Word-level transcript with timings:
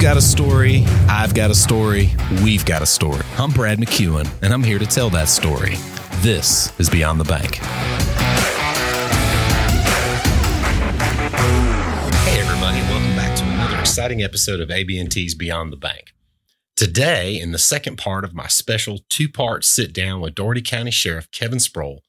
got 0.00 0.16
a 0.16 0.22
story, 0.22 0.84
I've 1.10 1.34
got 1.34 1.50
a 1.50 1.54
story, 1.54 2.08
we've 2.42 2.64
got 2.64 2.80
a 2.80 2.86
story. 2.86 3.22
I'm 3.36 3.50
Brad 3.50 3.78
McEwen, 3.78 4.26
and 4.40 4.50
I'm 4.50 4.62
here 4.62 4.78
to 4.78 4.86
tell 4.86 5.10
that 5.10 5.28
story. 5.28 5.74
This 6.22 6.72
is 6.80 6.88
Beyond 6.88 7.20
the 7.20 7.24
Bank. 7.24 7.56
Hey, 12.24 12.40
everybody, 12.40 12.80
welcome 12.88 13.14
back 13.14 13.36
to 13.36 13.44
another 13.44 13.78
exciting 13.78 14.22
episode 14.22 14.60
of 14.60 14.70
AB&T's 14.70 15.34
Beyond 15.34 15.70
the 15.70 15.76
Bank. 15.76 16.14
Today, 16.76 17.38
in 17.38 17.52
the 17.52 17.58
second 17.58 17.98
part 17.98 18.24
of 18.24 18.32
my 18.32 18.46
special 18.46 19.00
two-part 19.10 19.64
sit-down 19.64 20.22
with 20.22 20.34
Dougherty 20.34 20.62
County 20.62 20.90
Sheriff 20.90 21.30
Kevin 21.30 21.60
Sproul, 21.60 22.02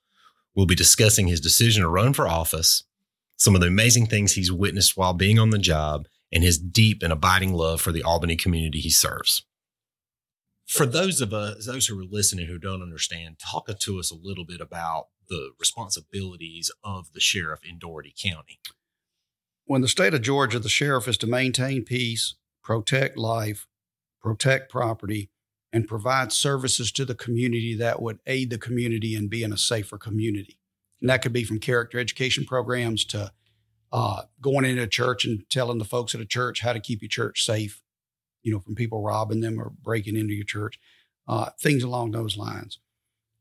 we'll 0.56 0.66
be 0.66 0.76
discussing 0.76 1.28
his 1.28 1.42
decision 1.42 1.84
to 1.84 1.90
run 1.90 2.14
for 2.14 2.26
office, 2.26 2.86
some 3.36 3.54
of 3.54 3.60
the 3.60 3.68
amazing 3.68 4.06
things 4.06 4.36
he's 4.36 4.50
witnessed 4.50 4.96
while 4.96 5.14
being 5.14 5.38
on 5.38 5.50
the 5.50 5.60
job, 5.60 6.08
and 6.32 6.44
his 6.44 6.58
deep 6.58 7.04
and 7.04 7.12
abiding 7.12 7.54
love 7.54 7.82
for 7.82 7.92
the 7.92 8.04
Albany 8.04 8.36
community 8.36 8.80
he 8.80 8.90
serves. 8.90 9.46
For 10.66 10.86
those 10.86 11.20
of 11.20 11.34
us, 11.34 11.66
those 11.66 11.88
who 11.88 12.00
are 12.00 12.06
listening 12.10 12.48
who 12.48 12.58
don't 12.58 12.82
understand, 12.82 13.38
talk 13.40 13.68
to 13.68 14.00
us 14.00 14.10
a 14.12 14.16
little 14.16 14.46
bit 14.46 14.62
about 14.62 15.08
the 15.28 15.52
responsibilities 15.60 16.72
of 16.84 17.12
the 17.14 17.20
sheriff 17.20 17.60
in 17.68 17.78
Dougherty 17.78 18.14
County. 18.18 18.60
When 19.66 19.82
the 19.82 19.88
state 19.88 20.14
of 20.14 20.22
Georgia, 20.22 20.60
the 20.60 20.70
sheriff 20.70 21.08
is 21.08 21.18
to 21.20 21.28
maintain 21.28 21.84
peace, 21.84 22.36
protect 22.64 23.18
life, 23.18 23.68
protect 24.22 24.72
property, 24.72 25.30
and 25.74 25.88
provide 25.88 26.32
services 26.32 26.92
to 26.92 27.06
the 27.06 27.16
community 27.16 27.76
that 27.76 28.02
would 28.02 28.20
aid 28.26 28.50
the 28.50 28.58
community 28.58 29.16
and 29.16 29.30
be 29.30 29.44
in 29.44 29.50
being 29.50 29.54
a 29.54 29.58
safer 29.58 29.98
community. 29.98 30.58
And 31.00 31.10
that 31.10 31.22
could 31.22 31.34
be 31.34 31.44
from 31.44 31.60
character 31.60 32.00
education 32.00 32.46
programs 32.46 33.04
to 33.06 33.32
uh, 33.92 34.24
going 34.42 34.66
into 34.66 34.84
a 34.84 34.88
church 34.88 35.26
and 35.26 35.44
telling 35.50 35.78
the 35.78 35.86
folks 35.86 36.16
at 36.16 36.22
a 36.22 36.26
church 36.26 36.62
how 36.62 36.74
to 36.74 36.80
keep 36.80 37.02
your 37.02 37.10
church 37.10 37.44
safe, 37.46 37.82
you 38.44 38.52
know, 38.52 38.60
from 38.60 38.76
people 38.76 39.02
robbing 39.02 39.42
them 39.42 39.60
or 39.60 39.72
breaking 39.82 40.16
into 40.16 40.34
your 40.34 40.46
church, 40.46 40.80
uh, 41.28 41.50
things 41.60 41.84
along 41.84 42.12
those 42.12 42.38
lines. 42.38 42.80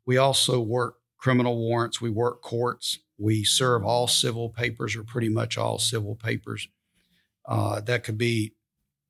We 0.07 0.17
also 0.17 0.61
work 0.61 0.97
criminal 1.19 1.59
warrants, 1.59 2.01
we 2.01 2.11
work 2.11 2.43
courts, 2.43 2.99
we 3.19 3.45
serve 3.45 3.85
all 3.85 4.07
civil 4.07 4.49
papers 4.49 4.97
or 4.97 5.05
pretty 5.05 5.29
much 5.29 5.59
all 5.59 5.79
civil 5.79 6.17
papers. 6.17 6.69
Uh, 7.47 7.81
that 7.81 8.05
could 8.05 8.19
be 8.19 8.55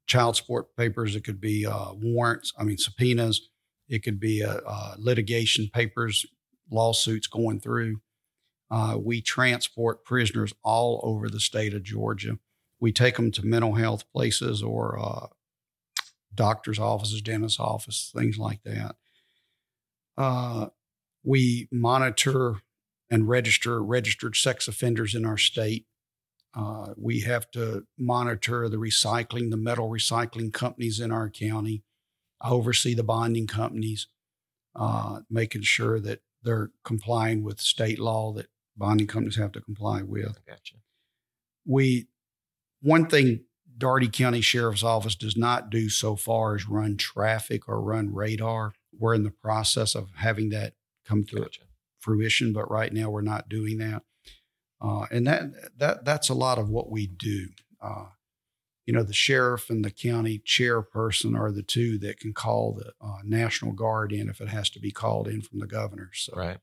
child 0.07 0.37
support 0.37 0.77
papers, 0.77 1.15
it 1.15 1.25
could 1.25 1.41
be 1.41 1.65
uh, 1.65 1.93
warrants, 1.95 2.53
I 2.59 2.65
mean, 2.65 2.79
subpoenas, 2.79 3.49
it 3.89 4.03
could 4.03 4.21
be 4.21 4.43
uh, 4.43 4.61
uh, 4.67 4.95
litigation 4.99 5.71
papers, 5.73 6.27
lawsuits 6.71 7.27
going 7.27 7.61
through. 7.61 8.01
Uh, 8.71 8.97
we 8.99 9.21
transport 9.21 10.05
prisoners 10.05 10.53
all 10.63 11.01
over 11.03 11.29
the 11.29 11.41
state 11.41 11.75
of 11.75 11.83
Georgia. 11.83 12.39
We 12.79 12.93
take 12.93 13.17
them 13.17 13.31
to 13.33 13.45
mental 13.45 13.75
health 13.75 14.05
places 14.13 14.63
or 14.63 14.99
uh, 14.99 15.27
doctor's 16.35 16.79
offices, 16.79 17.21
dentist's 17.21 17.59
office, 17.61 18.13
things 18.17 18.39
like 18.39 18.63
that. 18.65 18.97
Uh, 20.17 20.69
we 21.25 21.69
monitor 21.73 22.57
and 23.11 23.29
register 23.29 23.83
registered 23.83 24.37
sex 24.37 24.69
offenders 24.69 25.15
in 25.15 25.27
our 25.27 25.37
state. 25.37 25.87
Uh, 26.55 26.95
we 26.97 27.21
have 27.21 27.51
to 27.51 27.85
monitor 27.99 28.69
the 28.69 28.77
recycling, 28.77 29.51
the 29.51 29.57
metal 29.57 29.89
recycling 29.89 30.53
companies 30.53 31.01
in 31.01 31.11
our 31.11 31.29
county. 31.29 31.83
I 32.41 32.51
oversee 32.51 32.95
the 32.95 33.03
bonding 33.03 33.47
companies, 33.47 34.07
uh, 34.75 35.21
making 35.29 35.63
sure 35.63 36.01
that 36.01 36.21
they're 36.43 36.71
complying 36.85 37.43
with 37.43 37.61
state 37.61 37.99
law 37.99 38.33
that 38.33 38.47
bonding 38.81 39.07
companies 39.07 39.37
have 39.37 39.53
to 39.53 39.61
comply 39.61 40.03
with. 40.03 40.45
Gotcha. 40.47 40.77
We 41.65 42.09
one 42.81 43.07
thing 43.07 43.45
Dougherty 43.79 44.09
County 44.09 44.41
Sheriff's 44.41 44.83
Office 44.83 45.15
does 45.15 45.37
not 45.37 45.71
do 45.71 45.89
so 45.89 46.17
far 46.17 46.57
is 46.57 46.67
run 46.69 46.97
traffic 46.97 47.69
or 47.69 47.81
run 47.81 48.13
radar. 48.13 48.73
We're 48.99 49.15
in 49.15 49.23
the 49.23 49.31
process 49.31 49.95
of 49.95 50.09
having 50.17 50.49
that 50.51 50.75
come 51.07 51.25
to 51.25 51.37
Gotcha. 51.37 51.63
fruition, 52.01 52.53
but 52.53 52.71
right 52.71 52.93
now 52.93 53.11
we're 53.11 53.21
not 53.21 53.49
doing 53.49 53.79
that. 53.79 54.03
Uh, 54.83 55.05
and 55.11 55.27
that 55.27 55.45
that 55.79 56.05
that's 56.05 56.31
a 56.31 56.35
lot 56.35 56.59
of 56.59 56.69
what 56.71 56.91
we 56.91 57.07
do. 57.07 57.49
Uh, 57.83 58.07
you 58.87 58.95
know, 58.95 59.03
the 59.03 59.13
sheriff 59.13 59.71
and 59.71 59.85
the 59.85 59.91
county 59.91 60.41
chairperson 60.45 61.39
are 61.39 61.53
the 61.53 61.63
two 61.63 61.99
that 61.99 62.19
can 62.19 62.33
call 62.33 62.73
the 62.73 62.93
uh, 63.01 63.19
National 63.23 63.73
Guard 63.73 64.13
in 64.13 64.29
if 64.29 64.41
it 64.41 64.49
has 64.49 64.69
to 64.71 64.81
be 64.81 64.91
called 64.91 65.29
in 65.29 65.43
from 65.43 65.59
the 65.61 65.67
governor. 65.67 66.11
So 66.15 66.33
Right. 66.35 66.59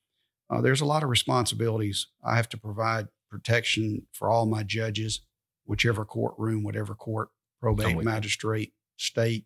Uh, 0.50 0.62
there's 0.62 0.82
a 0.82 0.86
lot 0.86 1.04
of 1.04 1.10
responsibilities. 1.10 2.08
I 2.24 2.36
have 2.36 2.50
to 2.50 2.58
provide 2.58 3.08
protection 3.30 4.04
for 4.14 4.30
all 4.30 4.46
my 4.46 4.64
judges, 4.64 5.22
whichever 5.66 6.06
courtroom, 6.06 6.64
whatever 6.64 6.96
court, 6.96 7.30
probate, 7.60 7.98
magistrate, 8.04 8.74
state, 8.98 9.46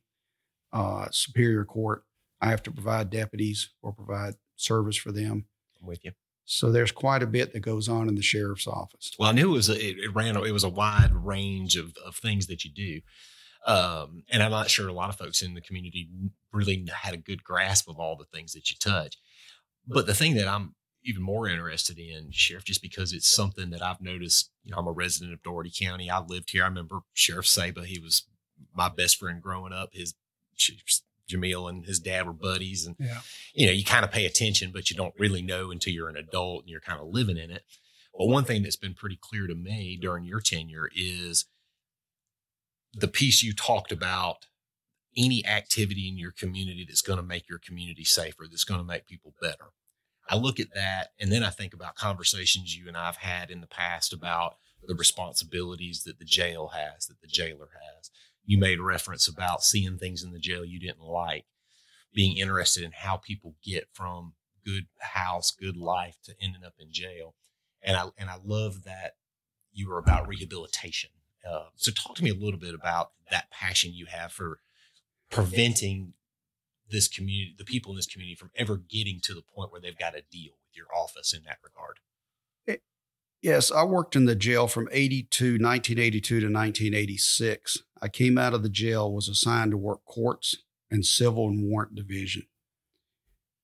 uh, 0.73 1.07
superior 1.11 1.65
court. 1.65 2.03
I 2.41 2.49
have 2.49 2.63
to 2.63 2.71
provide 2.71 3.09
deputies 3.09 3.71
or 3.81 3.93
provide 3.93 4.35
service 4.55 4.97
for 4.97 5.11
them. 5.11 5.45
I'm 5.79 5.87
with 5.87 6.03
you. 6.03 6.11
So 6.45 6.71
there's 6.71 6.91
quite 6.91 7.23
a 7.23 7.27
bit 7.27 7.53
that 7.53 7.61
goes 7.61 7.87
on 7.87 8.07
in 8.07 8.15
the 8.15 8.21
sheriff's 8.21 8.67
office. 8.67 9.11
Well, 9.17 9.29
I 9.29 9.31
knew 9.31 9.49
it 9.49 9.53
was 9.53 9.69
a, 9.69 9.73
it, 9.73 9.97
it 9.99 10.13
ran 10.13 10.35
it 10.35 10.51
was 10.51 10.63
a 10.63 10.69
wide 10.69 11.13
range 11.13 11.75
of, 11.75 11.93
of 12.05 12.15
things 12.15 12.47
that 12.47 12.65
you 12.65 12.71
do, 12.71 13.01
um, 13.71 14.23
and 14.29 14.41
I'm 14.41 14.51
not 14.51 14.69
sure 14.69 14.87
a 14.87 14.93
lot 14.93 15.09
of 15.09 15.17
folks 15.17 15.41
in 15.41 15.53
the 15.53 15.61
community 15.61 16.09
really 16.51 16.85
had 16.93 17.13
a 17.13 17.17
good 17.17 17.43
grasp 17.43 17.87
of 17.87 17.99
all 17.99 18.15
the 18.15 18.25
things 18.25 18.53
that 18.53 18.69
you 18.69 18.77
touch. 18.79 19.17
But 19.87 20.07
the 20.07 20.13
thing 20.13 20.35
that 20.35 20.47
I'm 20.47 20.75
even 21.03 21.21
more 21.23 21.47
interested 21.47 21.97
in, 21.97 22.31
Sheriff, 22.31 22.63
just 22.65 22.81
because 22.81 23.13
it's 23.13 23.27
something 23.27 23.69
that 23.71 23.81
I've 23.81 24.01
noticed. 24.01 24.51
You 24.63 24.71
know, 24.71 24.77
I'm 24.77 24.87
a 24.87 24.91
resident 24.91 25.33
of 25.33 25.41
Dougherty 25.43 25.71
County. 25.77 26.09
I 26.09 26.19
lived 26.19 26.51
here. 26.51 26.63
I 26.63 26.67
remember 26.67 26.99
Sheriff 27.13 27.47
Saba. 27.47 27.85
He 27.85 27.99
was 27.99 28.23
my 28.75 28.89
best 28.89 29.17
friend 29.17 29.41
growing 29.41 29.73
up. 29.73 29.89
His 29.93 30.13
Jamil 31.29 31.69
and 31.69 31.85
his 31.85 31.99
dad 31.99 32.27
were 32.27 32.33
buddies, 32.33 32.85
and 32.85 32.95
Yeah. 32.99 33.21
you 33.53 33.65
know, 33.65 33.71
you 33.71 33.83
kind 33.83 34.03
of 34.05 34.11
pay 34.11 34.25
attention, 34.25 34.71
but 34.71 34.89
you 34.89 34.95
don't 34.97 35.13
really 35.17 35.41
know 35.41 35.71
until 35.71 35.93
you're 35.93 36.09
an 36.09 36.17
adult 36.17 36.63
and 36.63 36.69
you're 36.69 36.81
kind 36.81 36.99
of 36.99 37.07
living 37.07 37.37
in 37.37 37.49
it. 37.51 37.63
Well, 38.13 38.27
one 38.27 38.43
thing 38.43 38.63
that's 38.63 38.75
been 38.75 38.93
pretty 38.93 39.17
clear 39.19 39.47
to 39.47 39.55
me 39.55 39.97
during 39.99 40.25
your 40.25 40.41
tenure 40.41 40.89
is 40.93 41.45
the 42.93 43.07
piece 43.07 43.41
you 43.41 43.53
talked 43.53 43.91
about 43.91 44.47
any 45.15 45.45
activity 45.45 46.07
in 46.09 46.17
your 46.17 46.31
community 46.31 46.85
that's 46.87 47.01
going 47.01 47.17
to 47.17 47.23
make 47.23 47.47
your 47.49 47.59
community 47.59 48.03
safer, 48.03 48.45
that's 48.49 48.65
going 48.65 48.79
to 48.79 48.85
make 48.85 49.07
people 49.07 49.33
better. 49.41 49.71
I 50.29 50.35
look 50.35 50.59
at 50.59 50.73
that 50.73 51.09
and 51.19 51.31
then 51.31 51.43
I 51.43 51.49
think 51.49 51.73
about 51.73 51.95
conversations 51.95 52.75
you 52.75 52.87
and 52.87 52.95
I've 52.95 53.17
had 53.17 53.51
in 53.51 53.61
the 53.61 53.67
past 53.67 54.13
about 54.13 54.55
the 54.83 54.95
responsibilities 54.95 56.03
that 56.03 56.19
the 56.19 56.25
jail 56.25 56.69
has, 56.69 57.07
that 57.07 57.21
the 57.21 57.27
jailer 57.27 57.69
has. 57.73 58.09
You 58.45 58.57
made 58.57 58.79
reference 58.79 59.27
about 59.27 59.63
seeing 59.63 59.97
things 59.97 60.23
in 60.23 60.31
the 60.31 60.39
jail 60.39 60.65
you 60.65 60.79
didn't 60.79 61.03
like, 61.03 61.45
being 62.13 62.37
interested 62.37 62.83
in 62.83 62.91
how 62.91 63.17
people 63.17 63.55
get 63.63 63.87
from 63.93 64.33
good 64.65 64.87
house, 64.99 65.51
good 65.51 65.77
life 65.77 66.17
to 66.23 66.33
ending 66.41 66.63
up 66.63 66.75
in 66.79 66.91
jail. 66.91 67.35
And 67.81 67.97
I 67.97 68.05
and 68.17 68.29
I 68.29 68.37
love 68.43 68.83
that 68.83 69.15
you 69.71 69.89
were 69.89 69.97
about 69.97 70.27
rehabilitation. 70.27 71.11
Uh, 71.49 71.65
so 71.75 71.91
talk 71.91 72.15
to 72.15 72.23
me 72.23 72.29
a 72.29 72.35
little 72.35 72.59
bit 72.59 72.75
about 72.75 73.11
that 73.31 73.49
passion 73.49 73.91
you 73.93 74.05
have 74.05 74.31
for 74.31 74.59
preventing 75.29 76.13
this 76.91 77.07
community, 77.07 77.55
the 77.57 77.65
people 77.65 77.91
in 77.91 77.95
this 77.95 78.07
community, 78.07 78.35
from 78.35 78.51
ever 78.55 78.77
getting 78.77 79.19
to 79.23 79.33
the 79.33 79.41
point 79.41 79.71
where 79.71 79.81
they've 79.81 79.97
got 79.97 80.13
to 80.13 80.23
deal 80.31 80.51
with 80.65 80.75
your 80.75 80.87
office 80.95 81.33
in 81.33 81.43
that 81.43 81.57
regard. 81.63 81.99
Eh, 82.67 82.77
yes, 83.41 83.71
I 83.71 83.83
worked 83.83 84.15
in 84.15 84.25
the 84.25 84.35
jail 84.35 84.67
from 84.67 84.87
82, 84.91 85.53
1982 85.53 86.39
to 86.39 86.45
1986. 86.45 87.79
I 88.01 88.07
came 88.07 88.37
out 88.37 88.53
of 88.53 88.63
the 88.63 88.69
jail, 88.69 89.11
was 89.11 89.27
assigned 89.27 89.71
to 89.71 89.77
work 89.77 90.05
courts 90.05 90.57
and 90.89 91.05
civil 91.05 91.47
and 91.47 91.63
warrant 91.63 91.95
division. 91.95 92.43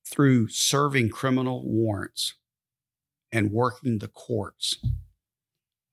Through 0.09 0.47
serving 0.49 1.09
criminal 1.09 1.67
warrants 1.67 2.35
and 3.31 3.51
working 3.51 3.99
the 3.99 4.07
courts, 4.07 4.77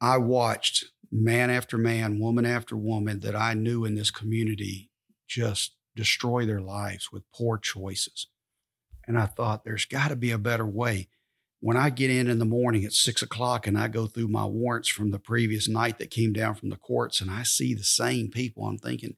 I 0.01 0.19
watched 0.19 0.85
man 1.11 1.51
after 1.51 1.79
man, 1.79 2.21
woman 2.21 2.47
after 2.47 2.77
woman 2.77 3.21
that 3.21 3.35
I 3.35 3.55
knew 3.55 3.85
in 3.85 3.95
this 3.95 4.11
community 4.11 4.91
just 5.27 5.75
destroy 5.97 6.47
their 6.47 6.61
lives 6.61 7.11
with 7.13 7.31
poor 7.33 7.59
choices. 7.59 8.29
And 9.07 9.19
I 9.19 9.27
thought, 9.27 9.65
there's 9.65 9.85
got 9.85 10.09
to 10.09 10.17
be 10.17 10.31
a 10.31 10.39
better 10.39 10.67
way 10.67 11.09
when 11.65 11.79
I 11.79 11.89
get 11.89 12.11
in 12.11 12.29
in 12.29 12.39
the 12.39 12.45
morning 12.45 12.85
at 12.85 12.93
six 12.93 13.23
o'clock 13.23 13.67
and 13.67 13.79
I 13.79 13.89
go 13.89 14.07
through 14.07 14.29
my 14.29 14.45
warrants 14.45 14.91
from 14.91 15.13
the 15.13 15.19
previous 15.19 15.67
night 15.67 15.99
that 15.99 16.11
came 16.11 16.35
down 16.35 16.57
from 16.57 16.69
the 16.69 16.77
courts 16.77 17.23
and 17.23 17.31
I 17.31 17.43
see 17.43 17.73
the 17.73 17.83
same 17.83 18.31
people, 18.31 18.67
I'm 18.67 18.77
thinking, 18.77 19.17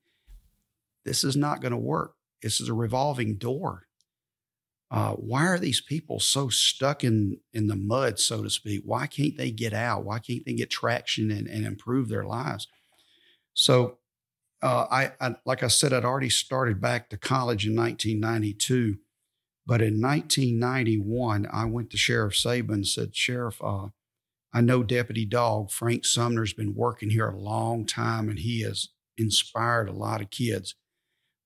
this 1.04 1.24
is 1.24 1.34
not 1.34 1.60
going 1.60 1.72
to 1.72 1.76
work. 1.76 2.14
This 2.44 2.60
is 2.60 2.68
a 2.68 2.72
revolving 2.72 3.34
door. 3.34 3.88
Uh, 4.92 5.14
why 5.14 5.44
are 5.48 5.58
these 5.58 5.80
people 5.80 6.20
so 6.20 6.48
stuck 6.48 7.02
in 7.02 7.38
in 7.52 7.66
the 7.66 7.74
mud, 7.74 8.20
so 8.20 8.44
to 8.44 8.50
speak? 8.50 8.82
Why 8.84 9.08
can't 9.08 9.36
they 9.36 9.50
get 9.50 9.72
out? 9.72 10.04
Why 10.04 10.20
can't 10.20 10.44
they 10.46 10.52
get 10.52 10.70
traction 10.70 11.32
and, 11.32 11.48
and 11.48 11.66
improve 11.66 12.08
their 12.08 12.24
lives? 12.24 12.68
So, 13.54 13.98
uh, 14.62 14.86
I, 14.90 15.12
I 15.20 15.36
like 15.44 15.62
I 15.62 15.68
said, 15.68 15.92
I'd 15.92 16.04
already 16.04 16.30
started 16.30 16.80
back 16.80 17.10
to 17.10 17.16
college 17.16 17.66
in 17.66 17.76
1992. 17.76 18.98
But 19.66 19.82
in 19.82 20.00
1991, 20.00 21.48
I 21.52 21.64
went 21.64 21.90
to 21.90 21.96
Sheriff 21.96 22.36
Saba 22.36 22.72
and 22.72 22.86
said, 22.86 23.16
Sheriff, 23.16 23.60
uh, 23.62 23.88
I 24.54 24.60
know 24.60 24.82
Deputy 24.84 25.24
Dog, 25.24 25.70
Frank 25.70 26.04
Sumner's 26.04 26.52
been 26.52 26.74
working 26.74 27.10
here 27.10 27.28
a 27.28 27.36
long 27.36 27.84
time 27.84 28.28
and 28.28 28.38
he 28.38 28.62
has 28.62 28.88
inspired 29.18 29.88
a 29.88 29.92
lot 29.92 30.20
of 30.20 30.30
kids. 30.30 30.76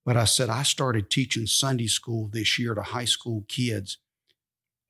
But 0.05 0.17
I 0.17 0.25
said, 0.25 0.51
I 0.51 0.63
started 0.63 1.11
teaching 1.11 1.47
Sunday 1.47 1.87
school 1.87 2.29
this 2.29 2.59
year 2.59 2.75
to 2.75 2.83
high 2.83 3.05
school 3.07 3.45
kids. 3.49 3.99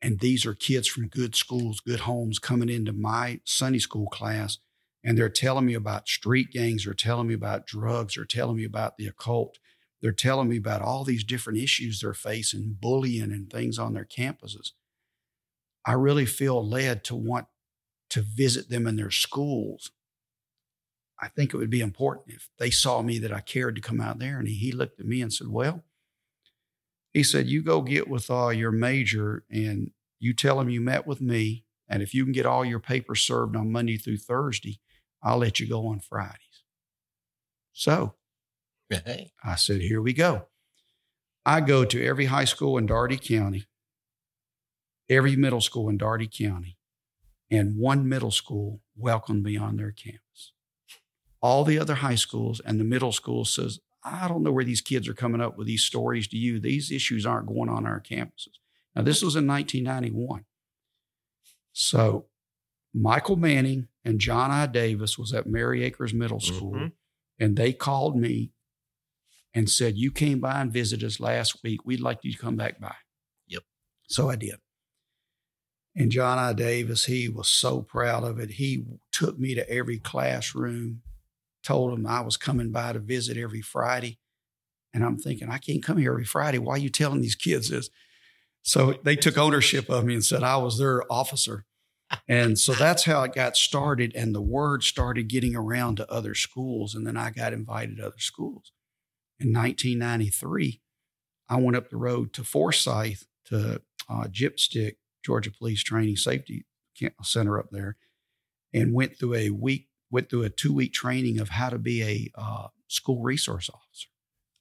And 0.02 0.18
these 0.18 0.44
are 0.44 0.54
kids 0.54 0.88
from 0.88 1.08
good 1.08 1.34
schools, 1.34 1.80
good 1.80 2.00
homes 2.00 2.38
coming 2.38 2.68
into 2.68 2.92
my 2.92 3.40
Sunday 3.44 3.78
school 3.78 4.08
class. 4.08 4.58
And 5.02 5.16
they're 5.16 5.30
telling 5.30 5.66
me 5.66 5.74
about 5.74 6.08
street 6.08 6.50
gangs, 6.52 6.84
they're 6.84 6.94
telling 6.94 7.28
me 7.28 7.34
about 7.34 7.66
drugs, 7.66 8.14
they're 8.14 8.24
telling 8.24 8.56
me 8.56 8.64
about 8.64 8.98
the 8.98 9.06
occult. 9.06 9.58
They're 10.02 10.12
telling 10.12 10.48
me 10.48 10.56
about 10.56 10.82
all 10.82 11.04
these 11.04 11.24
different 11.24 11.58
issues 11.58 12.00
they're 12.00 12.14
facing, 12.14 12.76
bullying 12.80 13.32
and 13.32 13.50
things 13.50 13.78
on 13.78 13.92
their 13.92 14.04
campuses. 14.06 14.70
I 15.86 15.92
really 15.92 16.26
feel 16.26 16.66
led 16.66 17.04
to 17.04 17.14
want 17.14 17.46
to 18.10 18.22
visit 18.22 18.68
them 18.68 18.86
in 18.86 18.96
their 18.96 19.10
schools. 19.10 19.90
I 21.20 21.28
think 21.28 21.52
it 21.52 21.58
would 21.58 21.70
be 21.70 21.80
important 21.80 22.34
if 22.34 22.48
they 22.58 22.70
saw 22.70 23.02
me 23.02 23.18
that 23.18 23.32
I 23.32 23.40
cared 23.40 23.76
to 23.76 23.82
come 23.82 24.00
out 24.00 24.18
there. 24.18 24.38
And 24.38 24.48
he, 24.48 24.54
he 24.54 24.72
looked 24.72 25.00
at 25.00 25.06
me 25.06 25.20
and 25.20 25.32
said, 25.32 25.48
Well, 25.48 25.84
he 27.12 27.22
said, 27.22 27.48
You 27.48 27.62
go 27.62 27.82
get 27.82 28.08
with 28.08 28.30
uh, 28.30 28.48
your 28.48 28.72
major 28.72 29.44
and 29.50 29.90
you 30.18 30.32
tell 30.32 30.60
him 30.60 30.70
you 30.70 30.80
met 30.80 31.06
with 31.06 31.20
me. 31.20 31.64
And 31.88 32.02
if 32.02 32.14
you 32.14 32.24
can 32.24 32.32
get 32.32 32.46
all 32.46 32.64
your 32.64 32.80
papers 32.80 33.20
served 33.20 33.56
on 33.56 33.72
Monday 33.72 33.96
through 33.96 34.18
Thursday, 34.18 34.80
I'll 35.22 35.38
let 35.38 35.60
you 35.60 35.68
go 35.68 35.86
on 35.88 36.00
Fridays. 36.00 36.64
So 37.72 38.14
Hey. 38.90 39.32
I 39.44 39.54
said, 39.54 39.80
Here 39.80 40.02
we 40.02 40.12
go. 40.12 40.46
I 41.46 41.60
go 41.60 41.84
to 41.84 42.04
every 42.04 42.26
high 42.26 42.44
school 42.44 42.76
in 42.76 42.86
Dougherty 42.86 43.16
County, 43.16 43.66
every 45.08 45.36
middle 45.36 45.60
school 45.60 45.88
in 45.88 45.96
Dougherty 45.96 46.28
County, 46.28 46.76
and 47.50 47.76
one 47.76 48.08
middle 48.08 48.30
school 48.30 48.80
welcomed 48.96 49.44
me 49.44 49.56
on 49.56 49.76
their 49.76 49.92
campus. 49.92 50.52
All 51.40 51.64
the 51.64 51.78
other 51.78 51.96
high 51.96 52.16
schools 52.16 52.60
and 52.60 52.78
the 52.78 52.84
middle 52.84 53.12
school 53.12 53.44
says, 53.44 53.80
I 54.04 54.28
don't 54.28 54.42
know 54.42 54.52
where 54.52 54.64
these 54.64 54.82
kids 54.82 55.08
are 55.08 55.14
coming 55.14 55.40
up 55.40 55.56
with 55.56 55.66
these 55.66 55.82
stories 55.82 56.28
to 56.28 56.36
you. 56.36 56.60
These 56.60 56.90
issues 56.90 57.24
aren't 57.24 57.48
going 57.48 57.68
on 57.70 57.86
our 57.86 58.00
campuses. 58.00 58.58
Now, 58.94 59.02
this 59.02 59.22
was 59.22 59.36
in 59.36 59.46
1991. 59.46 60.44
So, 61.72 62.26
Michael 62.92 63.36
Manning 63.36 63.88
and 64.04 64.18
John 64.20 64.50
I. 64.50 64.66
Davis 64.66 65.18
was 65.18 65.32
at 65.32 65.46
Merry 65.46 65.82
Acres 65.84 66.14
Middle 66.14 66.40
School, 66.40 66.72
Mhm. 66.72 66.92
and 67.38 67.56
they 67.56 67.72
called 67.72 68.16
me 68.16 68.52
and 69.52 69.68
said, 69.68 69.96
You 69.98 70.10
came 70.12 70.40
by 70.40 70.60
and 70.60 70.72
visited 70.72 71.06
us 71.06 71.20
last 71.20 71.62
week. 71.62 71.84
We'd 71.84 72.00
like 72.00 72.20
you 72.22 72.32
to 72.32 72.38
come 72.38 72.56
back 72.56 72.80
by. 72.80 72.94
Yep. 73.48 73.64
So 74.08 74.30
I 74.30 74.36
did. 74.36 74.60
And 75.96 76.12
John 76.12 76.38
I. 76.38 76.52
Davis, 76.52 77.06
he 77.06 77.28
was 77.28 77.48
so 77.48 77.82
proud 77.82 78.22
of 78.22 78.38
it. 78.38 78.52
He 78.52 78.84
took 79.12 79.38
me 79.38 79.54
to 79.56 79.68
every 79.68 79.98
classroom, 79.98 81.02
told 81.64 81.92
them 81.92 82.06
I 82.06 82.20
was 82.20 82.36
coming 82.36 82.70
by 82.70 82.92
to 82.92 83.00
visit 83.00 83.36
every 83.36 83.60
Friday. 83.60 84.18
And 84.94 85.04
I'm 85.04 85.18
thinking, 85.18 85.48
I 85.48 85.58
can't 85.58 85.82
come 85.82 85.98
here 85.98 86.12
every 86.12 86.24
Friday. 86.24 86.58
Why 86.58 86.74
are 86.74 86.78
you 86.78 86.90
telling 86.90 87.20
these 87.20 87.34
kids 87.34 87.68
this? 87.70 87.90
So 88.62 88.98
they 89.04 89.16
took 89.16 89.36
ownership 89.38 89.88
of 89.88 90.04
me 90.04 90.14
and 90.14 90.24
said 90.24 90.42
I 90.42 90.56
was 90.58 90.78
their 90.78 91.10
officer. 91.12 91.64
And 92.28 92.58
so 92.58 92.72
that's 92.72 93.04
how 93.04 93.22
it 93.22 93.34
got 93.34 93.56
started. 93.56 94.12
And 94.14 94.34
the 94.34 94.42
word 94.42 94.82
started 94.82 95.28
getting 95.28 95.54
around 95.54 95.96
to 95.96 96.10
other 96.10 96.34
schools. 96.34 96.94
And 96.94 97.06
then 97.06 97.16
I 97.16 97.30
got 97.30 97.52
invited 97.52 97.98
to 97.98 98.06
other 98.06 98.18
schools. 98.18 98.72
In 99.38 99.52
1993, 99.52 100.80
I 101.48 101.56
went 101.56 101.76
up 101.76 101.88
the 101.88 101.96
road 101.96 102.32
to 102.34 102.44
Forsyth 102.44 103.26
to 103.46 103.82
uh, 104.08 104.24
Gypstick, 104.24 104.96
Georgia 105.24 105.50
Police 105.50 105.82
Training 105.82 106.16
Safety 106.16 106.66
Center 107.22 107.58
up 107.58 107.70
there, 107.70 107.96
and 108.72 108.92
went 108.92 109.18
through 109.18 109.34
a 109.34 109.50
week, 109.50 109.88
went 110.10 110.28
through 110.28 110.42
a 110.42 110.50
two 110.50 110.72
week 110.72 110.92
training 110.92 111.40
of 111.40 111.50
how 111.50 111.70
to 111.70 111.78
be 111.78 112.02
a 112.02 112.30
uh, 112.34 112.68
school 112.88 113.22
resource 113.22 113.70
officer. 113.72 114.08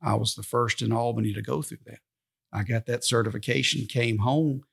I 0.02 0.16
was 0.16 0.36
the 0.36 0.44
first 0.44 0.82
in 0.82 0.92
Albany 0.92 1.34
to 1.34 1.42
go 1.42 1.62
through 1.62 1.80
that. 1.86 2.00
I 2.52 2.64
got 2.64 2.86
that 2.86 3.04
certification, 3.04 3.86
came 3.86 4.20
home, 4.20 4.64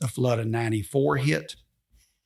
the 0.00 0.08
flood 0.08 0.38
of 0.38 0.46
94 0.46 1.16
hit. 1.18 1.56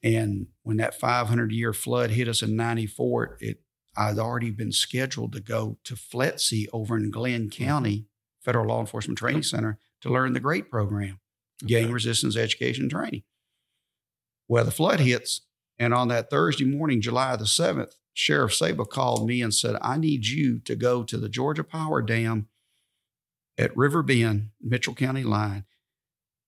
And 0.02 0.48
when 0.62 0.78
that 0.78 0.98
500 0.98 1.52
year 1.52 1.72
flood 1.72 2.10
hit 2.10 2.28
us 2.28 2.42
in 2.42 2.56
94, 2.56 3.38
it 3.40 3.60
I'd 3.96 4.18
already 4.18 4.50
been 4.50 4.72
scheduled 4.72 5.32
to 5.34 5.40
go 5.40 5.78
to 5.84 5.94
FLETC 5.94 6.66
over 6.72 6.96
in 6.96 7.10
Glynn 7.10 7.48
mm-hmm. 7.48 7.64
County 7.64 8.06
Federal 8.40 8.66
Law 8.66 8.80
Enforcement 8.80 9.18
Training 9.18 9.42
Center 9.42 9.78
to 10.00 10.10
learn 10.10 10.32
the 10.32 10.40
GREAT 10.40 10.70
program, 10.70 11.20
Gang 11.64 11.84
Okay. 11.84 11.92
Resistance 11.92 12.36
Education 12.36 12.88
Training. 12.88 13.22
Well, 14.48 14.64
the 14.64 14.70
flood 14.70 15.00
hits, 15.00 15.42
and 15.78 15.94
on 15.94 16.08
that 16.08 16.30
Thursday 16.30 16.64
morning, 16.64 17.00
July 17.00 17.36
the 17.36 17.44
7th, 17.44 17.92
Sheriff 18.14 18.54
Saba 18.54 18.84
called 18.84 19.26
me 19.26 19.40
and 19.40 19.54
said, 19.54 19.76
I 19.80 19.96
need 19.96 20.26
you 20.26 20.58
to 20.60 20.74
go 20.74 21.02
to 21.04 21.16
the 21.16 21.28
Georgia 21.28 21.64
Power 21.64 22.02
Dam 22.02 22.48
at 23.56 23.76
River 23.76 24.02
Bend, 24.02 24.50
Mitchell 24.60 24.94
County 24.94 25.22
line, 25.22 25.64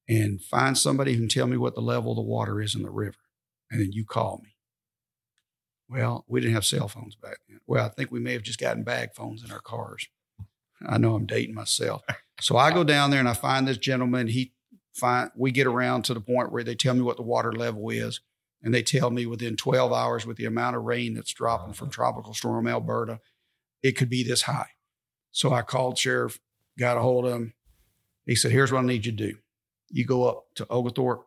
and 0.08 0.42
find 0.42 0.76
somebody 0.76 1.12
who 1.12 1.20
can 1.20 1.28
tell 1.28 1.46
me 1.46 1.56
what 1.56 1.74
the 1.74 1.80
level 1.80 2.12
of 2.12 2.16
the 2.16 2.22
water 2.22 2.60
is 2.60 2.74
in 2.74 2.82
the 2.82 2.90
river. 2.90 3.16
And 3.74 3.82
then 3.82 3.90
you 3.92 4.04
call 4.04 4.40
me. 4.44 4.54
Well, 5.88 6.24
we 6.28 6.40
didn't 6.40 6.54
have 6.54 6.64
cell 6.64 6.86
phones 6.86 7.16
back 7.16 7.38
then. 7.48 7.58
Well, 7.66 7.84
I 7.84 7.88
think 7.88 8.12
we 8.12 8.20
may 8.20 8.32
have 8.32 8.42
just 8.42 8.60
gotten 8.60 8.84
bag 8.84 9.10
phones 9.16 9.42
in 9.42 9.50
our 9.50 9.60
cars. 9.60 10.06
I 10.86 10.96
know 10.96 11.16
I'm 11.16 11.26
dating 11.26 11.56
myself. 11.56 12.02
So 12.40 12.56
I 12.56 12.72
go 12.72 12.84
down 12.84 13.10
there 13.10 13.20
and 13.20 13.28
I 13.28 13.32
find 13.32 13.66
this 13.66 13.78
gentleman. 13.78 14.28
He 14.28 14.52
find 14.92 15.30
we 15.36 15.50
get 15.50 15.66
around 15.66 16.02
to 16.04 16.14
the 16.14 16.20
point 16.20 16.52
where 16.52 16.62
they 16.62 16.74
tell 16.74 16.94
me 16.94 17.00
what 17.00 17.16
the 17.16 17.22
water 17.22 17.52
level 17.52 17.90
is, 17.90 18.20
and 18.62 18.72
they 18.72 18.82
tell 18.82 19.10
me 19.10 19.26
within 19.26 19.56
12 19.56 19.92
hours 19.92 20.24
with 20.24 20.36
the 20.36 20.44
amount 20.44 20.76
of 20.76 20.82
rain 20.82 21.14
that's 21.14 21.32
dropping 21.32 21.74
from 21.74 21.90
Tropical 21.90 22.34
Storm 22.34 22.66
Alberto, 22.66 23.18
it 23.82 23.92
could 23.92 24.08
be 24.08 24.22
this 24.22 24.42
high. 24.42 24.70
So 25.32 25.52
I 25.52 25.62
called 25.62 25.98
sheriff, 25.98 26.38
got 26.78 26.96
a 26.96 27.00
hold 27.00 27.26
of 27.26 27.34
him. 27.34 27.54
He 28.24 28.36
said, 28.36 28.52
"Here's 28.52 28.72
what 28.72 28.84
I 28.84 28.86
need 28.86 29.06
you 29.06 29.12
to 29.12 29.28
do. 29.32 29.38
You 29.90 30.04
go 30.04 30.28
up 30.28 30.44
to 30.56 30.66
Oglethorpe. 30.70 31.26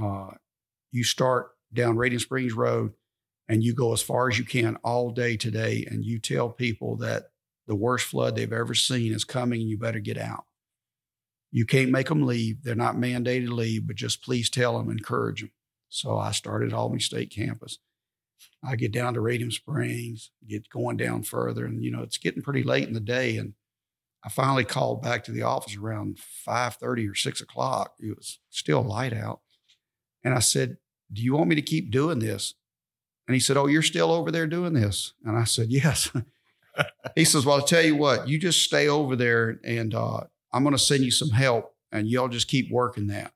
Uh, 0.00 0.32
you 0.90 1.04
start 1.04 1.50
down 1.72 1.96
Radium 1.96 2.20
Springs 2.20 2.54
Road, 2.54 2.92
and 3.48 3.62
you 3.62 3.74
go 3.74 3.92
as 3.92 4.02
far 4.02 4.28
as 4.28 4.38
you 4.38 4.44
can 4.44 4.76
all 4.76 5.10
day 5.10 5.36
today, 5.36 5.86
and 5.90 6.04
you 6.04 6.18
tell 6.18 6.50
people 6.50 6.96
that 6.96 7.30
the 7.66 7.74
worst 7.74 8.06
flood 8.06 8.34
they've 8.34 8.52
ever 8.52 8.74
seen 8.74 9.12
is 9.12 9.24
coming, 9.24 9.60
and 9.60 9.70
you 9.70 9.78
better 9.78 10.00
get 10.00 10.18
out. 10.18 10.44
You 11.50 11.64
can't 11.64 11.90
make 11.90 12.08
them 12.08 12.26
leave; 12.26 12.62
they're 12.62 12.74
not 12.74 12.96
mandated 12.96 13.46
to 13.46 13.54
leave, 13.54 13.86
but 13.86 13.96
just 13.96 14.22
please 14.22 14.50
tell 14.50 14.78
them, 14.78 14.90
encourage 14.90 15.40
them." 15.40 15.52
So 15.88 16.18
I 16.18 16.32
started 16.32 16.72
Albany 16.72 17.00
State 17.00 17.30
Campus. 17.30 17.78
I 18.62 18.76
get 18.76 18.92
down 18.92 19.14
to 19.14 19.20
Radium 19.20 19.50
Springs, 19.50 20.30
get 20.46 20.68
going 20.68 20.96
down 20.96 21.22
further, 21.22 21.64
and 21.64 21.82
you 21.82 21.90
know 21.90 22.02
it's 22.02 22.18
getting 22.18 22.42
pretty 22.42 22.62
late 22.62 22.88
in 22.88 22.94
the 22.94 23.00
day, 23.00 23.36
and 23.36 23.54
I 24.24 24.28
finally 24.28 24.64
called 24.64 25.02
back 25.02 25.24
to 25.24 25.32
the 25.32 25.42
office 25.42 25.76
around 25.76 26.18
five 26.18 26.76
thirty 26.76 27.06
or 27.08 27.14
six 27.14 27.40
o'clock. 27.40 27.94
It 27.98 28.16
was 28.16 28.40
still 28.50 28.82
light 28.82 29.12
out, 29.12 29.40
and 30.24 30.34
I 30.34 30.40
said, 30.40 30.76
"Do 31.12 31.22
you 31.22 31.34
want 31.34 31.48
me 31.48 31.54
to 31.56 31.62
keep 31.62 31.90
doing 31.90 32.18
this?" 32.18 32.54
And 33.26 33.34
he 33.34 33.40
said, 33.40 33.56
"Oh, 33.56 33.66
you're 33.66 33.82
still 33.82 34.12
over 34.12 34.30
there 34.30 34.46
doing 34.46 34.72
this?" 34.72 35.12
And 35.24 35.36
I 35.36 35.44
said, 35.44 35.70
"Yes." 35.70 36.10
he 37.14 37.24
says, 37.24 37.44
"Well, 37.44 37.56
I'll 37.56 37.66
tell 37.66 37.84
you 37.84 37.96
what. 37.96 38.28
You 38.28 38.38
just 38.38 38.62
stay 38.62 38.88
over 38.88 39.16
there, 39.16 39.60
and 39.64 39.94
uh, 39.94 40.20
I'm 40.52 40.62
going 40.62 40.74
to 40.74 40.82
send 40.82 41.04
you 41.04 41.10
some 41.10 41.30
help, 41.30 41.74
and 41.92 42.08
y'all 42.08 42.28
just 42.28 42.48
keep 42.48 42.70
working 42.70 43.08
that." 43.08 43.32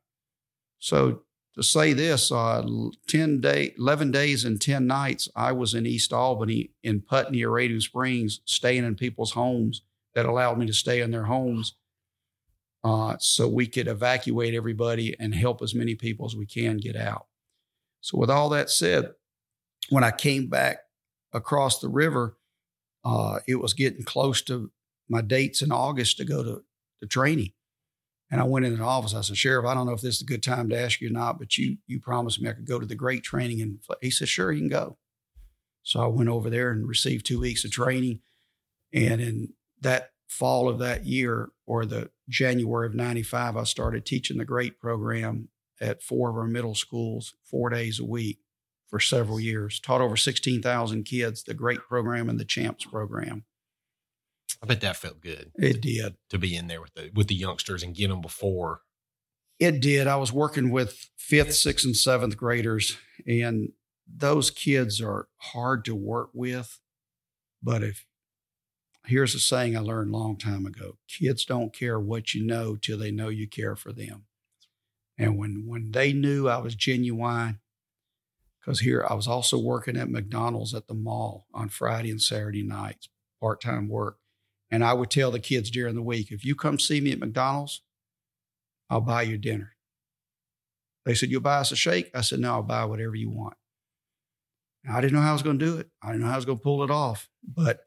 So 0.79 1.23
to 1.55 1.63
say 1.63 1.93
this, 1.93 2.33
uh, 2.33 2.67
10 3.09 3.41
day, 3.41 3.75
11 3.79 4.11
days 4.11 4.45
and 4.45 4.61
10 4.61 4.87
nights, 4.87 5.29
I 5.37 5.53
was 5.53 5.75
in 5.75 5.87
East 5.87 6.13
Albany 6.13 6.71
in 6.83 7.03
Putney 7.03 7.45
or 7.45 7.51
Radium 7.51 7.81
Springs, 7.81 8.41
staying 8.47 8.85
in 8.85 8.95
people's 8.95 9.33
homes 9.33 9.83
that 10.15 10.27
allowed 10.27 10.59
me 10.59 10.67
to 10.67 10.73
stay 10.73 11.01
in 11.01 11.11
their 11.11 11.25
homes 11.25 11.75
uh, 12.85 13.17
so 13.19 13.49
we 13.49 13.67
could 13.67 13.89
evacuate 13.89 14.55
everybody 14.55 15.15
and 15.19 15.35
help 15.35 15.63
as 15.63 15.75
many 15.75 15.95
people 15.95 16.27
as 16.27 16.35
we 16.35 16.47
can 16.47 16.79
get 16.79 16.97
out. 16.97 17.27
So, 18.01 18.19
with 18.19 18.31
all 18.31 18.49
that 18.51 18.71
said, 18.71 19.13
when 19.89 20.05
I 20.05 20.11
came 20.11 20.49
back 20.49 20.79
across 21.33 21.79
the 21.79 21.89
river, 21.89 22.37
uh, 23.05 23.39
it 23.47 23.57
was 23.57 23.75
getting 23.75 24.05
close 24.05 24.43
to 24.43 24.71
my 25.09 25.21
dates 25.21 25.63
in 25.63 25.71
August 25.71 26.17
to 26.17 26.25
go 26.25 26.43
to 26.43 26.65
the 27.01 27.07
training. 27.07 27.53
And 28.31 28.41
I 28.41 28.45
went 28.45 28.65
in 28.65 28.77
the 28.77 28.85
office. 28.85 29.15
I 29.15 29.21
said, 29.21 29.37
Sheriff, 29.37 29.67
I 29.67 29.75
don't 29.75 29.87
know 29.87 29.93
if 29.93 30.01
this 30.01 30.17
is 30.17 30.23
a 30.23 30.27
good 30.27 30.43
time 30.43 30.71
to 30.71 30.79
ask 30.79 31.01
you 31.01 31.09
or 31.09 31.13
not, 31.13 31.39
but 31.39 31.59
you 31.59 31.77
you 31.87 32.01
promised 32.01 32.41
me 32.41 32.49
I 32.49 32.55
could 32.55 32.67
go 32.67 32.81
to 32.81 32.87
the 32.87 32.95
great 32.95 33.23
training. 33.23 33.61
And 33.61 33.79
he 34.01 34.11
said, 34.11 34.29
Sure, 34.29 34.51
you 34.51 34.61
can 34.61 34.69
go. 34.69 34.97
So 35.83 36.01
I 36.01 36.07
went 36.07 36.31
over 36.31 36.49
there 36.49 36.71
and 36.71 36.89
received 36.89 37.27
two 37.27 37.41
weeks 37.41 37.65
of 37.65 37.71
training. 37.71 38.21
And 38.93 39.21
in 39.21 39.53
that 39.81 40.13
fall 40.29 40.69
of 40.69 40.79
that 40.79 41.05
year, 41.05 41.51
or 41.73 41.87
the 41.87 42.11
January 42.29 42.87
of 42.87 42.95
95, 42.95 43.57
I 43.57 43.65
started 43.65 44.05
teaching 44.05 44.37
the 44.37 44.45
great 44.45 44.79
program 44.79 45.49
at 45.81 46.03
four 46.03 46.29
of 46.29 46.37
our 46.37 46.47
middle 46.47 46.75
schools, 46.75 47.35
four 47.45 47.71
days 47.71 47.99
a 47.99 48.05
week 48.05 48.41
for 48.91 49.01
several 49.01 49.41
years. 49.41 49.81
Taught 49.81 50.03
over 50.03 50.19
16,000 50.19 51.05
kids 51.05 51.43
the 51.43 51.55
great 51.55 51.81
program 51.89 52.29
and 52.29 52.39
the 52.39 52.45
champs 52.45 52.85
program. 52.85 53.45
I 54.63 54.67
bet 54.67 54.83
that 54.83 54.99
felt 54.99 55.23
good 55.23 55.51
It 55.55 55.81
did. 55.81 56.17
to 56.29 56.39
be 56.39 56.55
in 56.55 56.67
there 56.69 56.83
with 56.83 56.93
the 56.95 57.11
with 57.15 57.29
the 57.29 57.35
youngsters 57.35 57.83
and 57.83 57.95
get 57.97 58.09
them 58.09 58.21
before. 58.21 58.83
It 59.59 59.81
did. 59.81 60.07
I 60.07 60.17
was 60.17 60.31
working 60.31 60.71
with 60.71 61.09
fifth, 61.17 61.55
sixth, 61.55 61.87
and 61.87 61.97
seventh 61.97 62.37
graders, 62.37 62.99
and 63.27 63.71
those 64.07 64.51
kids 64.51 65.01
are 65.01 65.29
hard 65.39 65.87
to 65.87 65.95
work 65.95 66.31
with. 66.35 66.79
But 67.63 67.83
if 67.83 68.05
here's 69.07 69.35
a 69.35 69.39
saying 69.41 69.77
I 69.77 69.81
learned 69.81 70.15
a 70.15 70.17
long 70.17 70.37
time 70.37 70.67
ago 70.67 70.97
kids 71.09 71.45
don't 71.45 71.75
care 71.75 71.99
what 71.99 72.35
you 72.35 72.45
know 72.45 72.77
till 72.77 72.99
they 72.99 73.11
know 73.11 73.29
you 73.29 73.49
care 73.49 73.77
for 73.77 73.93
them. 73.93 74.27
And 75.19 75.39
when, 75.39 75.65
when 75.67 75.91
they 75.91 76.13
knew 76.13 76.49
I 76.49 76.59
was 76.59 76.75
genuine, 76.75 77.61
because 78.61 78.81
here 78.81 79.05
I 79.09 79.15
was 79.15 79.27
also 79.27 79.59
working 79.59 79.97
at 79.97 80.11
McDonald's 80.11 80.75
at 80.75 80.87
the 80.87 80.95
mall 80.95 81.47
on 81.53 81.69
Friday 81.69 82.11
and 82.11 82.21
Saturday 82.21 82.63
nights, 82.63 83.09
part 83.41 83.61
time 83.61 83.89
work. 83.89 84.19
And 84.71 84.85
I 84.85 84.95
would 84.95 85.11
tell 85.11 85.31
the 85.31 85.39
kids 85.39 85.71
during 85.71 85.95
the 85.95 86.03
week, 86.03 86.31
if 86.31 86.45
you 86.45 86.55
come 86.55 86.79
see 86.79 87.01
me 87.01 87.13
at 87.13 87.19
McDonald's, 87.19 87.83
I'll 88.89 89.01
buy 89.01 89.23
you 89.23 89.37
dinner. 89.37 89.75
They 91.05 91.15
said, 91.15 91.31
You'll 91.31 91.41
buy 91.41 91.57
us 91.57 91.73
a 91.73 91.77
shake? 91.77 92.11
I 92.15 92.21
said, 92.21 92.41
No, 92.41 92.55
I'll 92.55 92.63
buy 92.63 92.85
whatever 92.85 93.15
you 93.15 93.31
want. 93.31 93.55
I 94.91 95.01
didn't 95.01 95.15
know 95.15 95.23
how 95.23 95.31
I 95.31 95.35
was 95.35 95.43
going 95.43 95.59
to 95.59 95.65
do 95.65 95.77
it. 95.79 95.89
I 96.03 96.09
didn't 96.09 96.23
know 96.23 96.29
how 96.29 96.35
I 96.35 96.37
was 96.37 96.45
going 96.45 96.59
to 96.59 96.63
pull 96.63 96.83
it 96.83 96.91
off. 96.91 97.29
But 97.47 97.81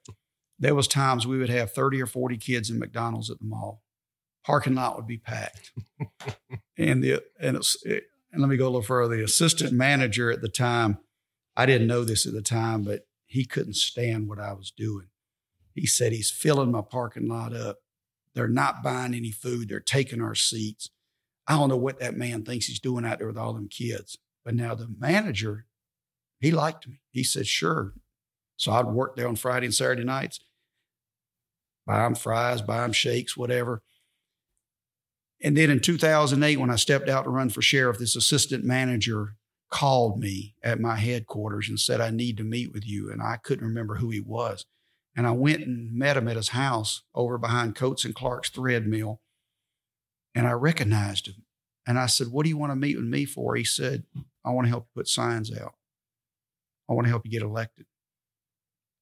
there 0.59 0.75
was 0.75 0.88
times 0.88 1.27
we 1.27 1.38
would 1.38 1.50
have 1.50 1.74
30 1.74 2.01
or 2.01 2.07
40 2.07 2.38
kids 2.38 2.69
in 2.69 2.79
McDonald's 2.79 3.29
at 3.29 3.39
the 3.39 3.45
mall. 3.45 3.81
Parking 4.45 4.75
lot 4.75 4.95
would 4.95 5.07
be 5.07 5.17
packed. 5.17 5.71
and 6.77 7.03
the 7.03 7.24
and, 7.39 7.57
it, 7.83 8.03
and 8.31 8.41
let 8.41 8.50
me 8.50 8.57
go 8.57 8.65
a 8.65 8.67
little 8.67 8.81
further. 8.81 9.17
The 9.17 9.24
assistant 9.24 9.74
manager 9.74 10.31
at 10.31 10.41
the 10.41 10.50
time, 10.50 11.00
I 11.57 11.65
didn't 11.65 11.88
know 11.88 12.03
this 12.03 12.25
at 12.25 12.33
the 12.33 12.41
time, 12.41 12.83
but 12.83 13.07
he 13.25 13.45
couldn't 13.45 13.75
stand 13.75 14.27
what 14.27 14.39
I 14.39 14.53
was 14.53 14.71
doing. 14.71 15.07
He 15.74 15.85
said 15.88 16.12
he's 16.12 16.31
filling 16.31 16.71
my 16.71 16.81
parking 16.81 17.27
lot 17.27 17.53
up. 17.53 17.79
They're 18.33 18.47
not 18.47 18.83
buying 18.83 19.13
any 19.13 19.31
food. 19.31 19.67
They're 19.67 19.79
taking 19.79 20.21
our 20.21 20.35
seats. 20.35 20.89
I 21.47 21.53
don't 21.57 21.69
know 21.69 21.77
what 21.77 22.00
that 22.00 22.15
man 22.15 22.43
thinks 22.43 22.67
he's 22.67 22.79
doing 22.79 23.05
out 23.05 23.19
there 23.19 23.27
with 23.27 23.38
all 23.38 23.53
them 23.53 23.67
kids. 23.67 24.17
But 24.43 24.55
now 24.55 24.75
the 24.75 24.88
manager, 25.00 25.65
he 26.39 26.51
liked 26.51 26.88
me. 26.88 27.01
He 27.12 27.24
said, 27.24 27.47
sure. 27.47 27.93
So 28.57 28.71
I'd 28.71 28.85
work 28.85 29.15
there 29.15 29.27
on 29.27 29.35
Friday 29.35 29.65
and 29.65 29.74
Saturday 29.74 30.03
nights, 30.03 30.39
buy 31.85 32.00
them 32.00 32.15
fries, 32.15 32.62
buy 32.62 32.81
them 32.81 32.93
shakes, 32.93 33.35
whatever. 33.35 33.81
And 35.41 35.55
then 35.55 35.69
in 35.69 35.79
2008, 35.79 36.57
when 36.57 36.69
I 36.69 36.75
stepped 36.75 37.09
out 37.09 37.24
to 37.24 37.29
run 37.29 37.50
for 37.50 37.62
sheriff, 37.62 37.97
this 37.97 38.15
assistant 38.15 38.63
manager 38.63 39.35
called 39.69 40.19
me 40.19 40.55
at 40.63 40.79
my 40.79 40.95
headquarters 40.95 41.67
and 41.67 41.79
said, 41.79 42.00
I 42.00 42.09
need 42.09 42.38
to 42.38 42.43
meet 42.43 42.71
with 42.71 42.88
you. 42.88 43.12
And 43.12 43.21
I 43.21 43.38
couldn't 43.38 43.67
remember 43.67 43.95
who 43.95 44.09
he 44.09 44.21
was. 44.21 44.65
And 45.15 45.27
I 45.27 45.31
went 45.31 45.62
and 45.62 45.93
met 45.93 46.17
him 46.17 46.27
at 46.27 46.35
his 46.35 46.50
house 46.50 47.03
over 47.13 47.38
behind 47.38 47.75
Coats 47.75 48.05
and 48.05 48.15
Clark's 48.15 48.50
thread 48.50 48.85
mill. 48.88 49.21
And 50.33 50.47
I 50.47 50.51
recognized 50.51 51.27
him. 51.27 51.45
And 51.88 52.00
I 52.00 52.07
said, 52.07 52.27
What 52.27 52.43
do 52.43 52.50
you 52.50 52.57
want 52.57 52.71
to 52.71 52.75
meet 52.75 52.97
with 52.97 53.05
me 53.05 53.25
for? 53.25 53.55
He 53.55 53.63
said, 53.63 54.03
I 54.43 54.51
want 54.51 54.65
to 54.65 54.69
help 54.69 54.85
you 54.85 55.01
put 55.01 55.07
signs 55.07 55.55
out. 55.55 55.75
I 56.89 56.93
want 56.93 57.05
to 57.05 57.09
help 57.09 57.25
you 57.25 57.31
get 57.31 57.41
elected. 57.41 57.85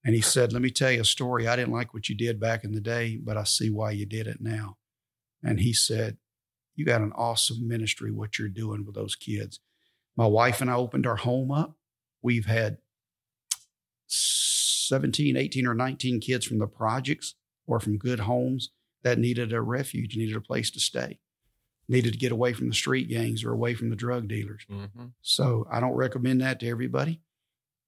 And 0.05 0.15
he 0.15 0.21
said, 0.21 0.53
Let 0.53 0.61
me 0.61 0.69
tell 0.69 0.91
you 0.91 1.01
a 1.01 1.05
story. 1.05 1.47
I 1.47 1.55
didn't 1.55 1.73
like 1.73 1.93
what 1.93 2.09
you 2.09 2.15
did 2.15 2.39
back 2.39 2.63
in 2.63 2.73
the 2.73 2.81
day, 2.81 3.17
but 3.21 3.37
I 3.37 3.43
see 3.43 3.69
why 3.69 3.91
you 3.91 4.05
did 4.05 4.27
it 4.27 4.41
now. 4.41 4.77
And 5.43 5.59
he 5.59 5.73
said, 5.73 6.17
You 6.75 6.85
got 6.85 7.01
an 7.01 7.13
awesome 7.15 7.67
ministry, 7.67 8.11
what 8.11 8.37
you're 8.37 8.49
doing 8.49 8.85
with 8.85 8.95
those 8.95 9.15
kids. 9.15 9.59
My 10.15 10.27
wife 10.27 10.61
and 10.61 10.69
I 10.69 10.75
opened 10.75 11.07
our 11.07 11.15
home 11.15 11.51
up. 11.51 11.75
We've 12.21 12.45
had 12.45 12.77
17, 14.07 15.37
18, 15.37 15.67
or 15.67 15.73
19 15.73 16.19
kids 16.19 16.45
from 16.45 16.59
the 16.59 16.67
projects 16.67 17.35
or 17.65 17.79
from 17.79 17.97
good 17.97 18.21
homes 18.21 18.69
that 19.03 19.17
needed 19.17 19.53
a 19.53 19.61
refuge, 19.61 20.15
needed 20.15 20.35
a 20.35 20.41
place 20.41 20.69
to 20.71 20.79
stay, 20.79 21.19
needed 21.87 22.13
to 22.13 22.19
get 22.19 22.31
away 22.31 22.53
from 22.53 22.67
the 22.69 22.75
street 22.75 23.09
gangs 23.09 23.43
or 23.43 23.51
away 23.51 23.73
from 23.73 23.89
the 23.89 23.95
drug 23.95 24.27
dealers. 24.27 24.65
Mm-hmm. 24.69 25.05
So 25.21 25.67
I 25.71 25.79
don't 25.79 25.93
recommend 25.93 26.41
that 26.41 26.59
to 26.59 26.67
everybody. 26.67 27.21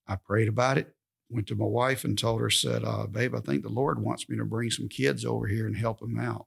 I 0.07 0.15
prayed 0.15 0.47
about 0.47 0.77
it, 0.77 0.94
went 1.29 1.47
to 1.47 1.55
my 1.55 1.65
wife 1.65 2.03
and 2.03 2.17
told 2.17 2.41
her, 2.41 2.49
said, 2.49 2.83
uh, 2.83 3.07
babe, 3.07 3.35
I 3.35 3.39
think 3.39 3.63
the 3.63 3.69
Lord 3.69 4.01
wants 4.01 4.29
me 4.29 4.37
to 4.37 4.45
bring 4.45 4.69
some 4.69 4.87
kids 4.87 5.25
over 5.25 5.47
here 5.47 5.65
and 5.65 5.75
help 5.75 5.99
them 5.99 6.19
out. 6.19 6.45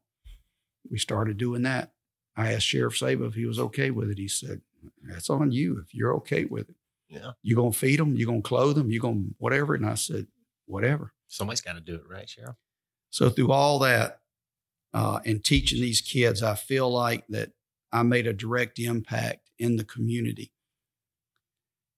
We 0.90 0.98
started 0.98 1.36
doing 1.36 1.62
that. 1.62 1.92
I 2.36 2.52
asked 2.52 2.66
Sheriff 2.66 2.96
Saba 2.96 3.24
if 3.26 3.34
he 3.34 3.46
was 3.46 3.58
okay 3.58 3.90
with 3.90 4.10
it. 4.10 4.18
He 4.18 4.28
said, 4.28 4.60
that's 5.02 5.28
on 5.28 5.50
you 5.50 5.78
if 5.84 5.92
you're 5.92 6.14
okay 6.16 6.44
with 6.44 6.68
it. 6.68 6.76
Yeah. 7.08 7.32
You're 7.42 7.56
going 7.56 7.72
to 7.72 7.78
feed 7.78 7.98
them, 7.98 8.16
you're 8.16 8.28
going 8.28 8.42
to 8.42 8.48
clothe 8.48 8.76
them, 8.76 8.90
you're 8.90 9.02
going 9.02 9.28
to 9.28 9.34
whatever. 9.38 9.74
And 9.74 9.86
I 9.86 9.94
said, 9.94 10.26
whatever. 10.66 11.12
Somebody's 11.26 11.60
got 11.60 11.74
to 11.74 11.80
do 11.80 11.96
it, 11.96 12.08
right, 12.08 12.28
Sheriff? 12.28 12.56
So 13.10 13.30
through 13.30 13.50
all 13.50 13.78
that 13.80 14.20
uh, 14.94 15.20
and 15.24 15.42
teaching 15.42 15.80
these 15.80 16.00
kids, 16.00 16.42
I 16.42 16.54
feel 16.54 16.90
like 16.90 17.26
that 17.28 17.50
I 17.90 18.02
made 18.02 18.26
a 18.26 18.32
direct 18.32 18.78
impact 18.78 19.50
in 19.58 19.76
the 19.76 19.84
community. 19.84 20.52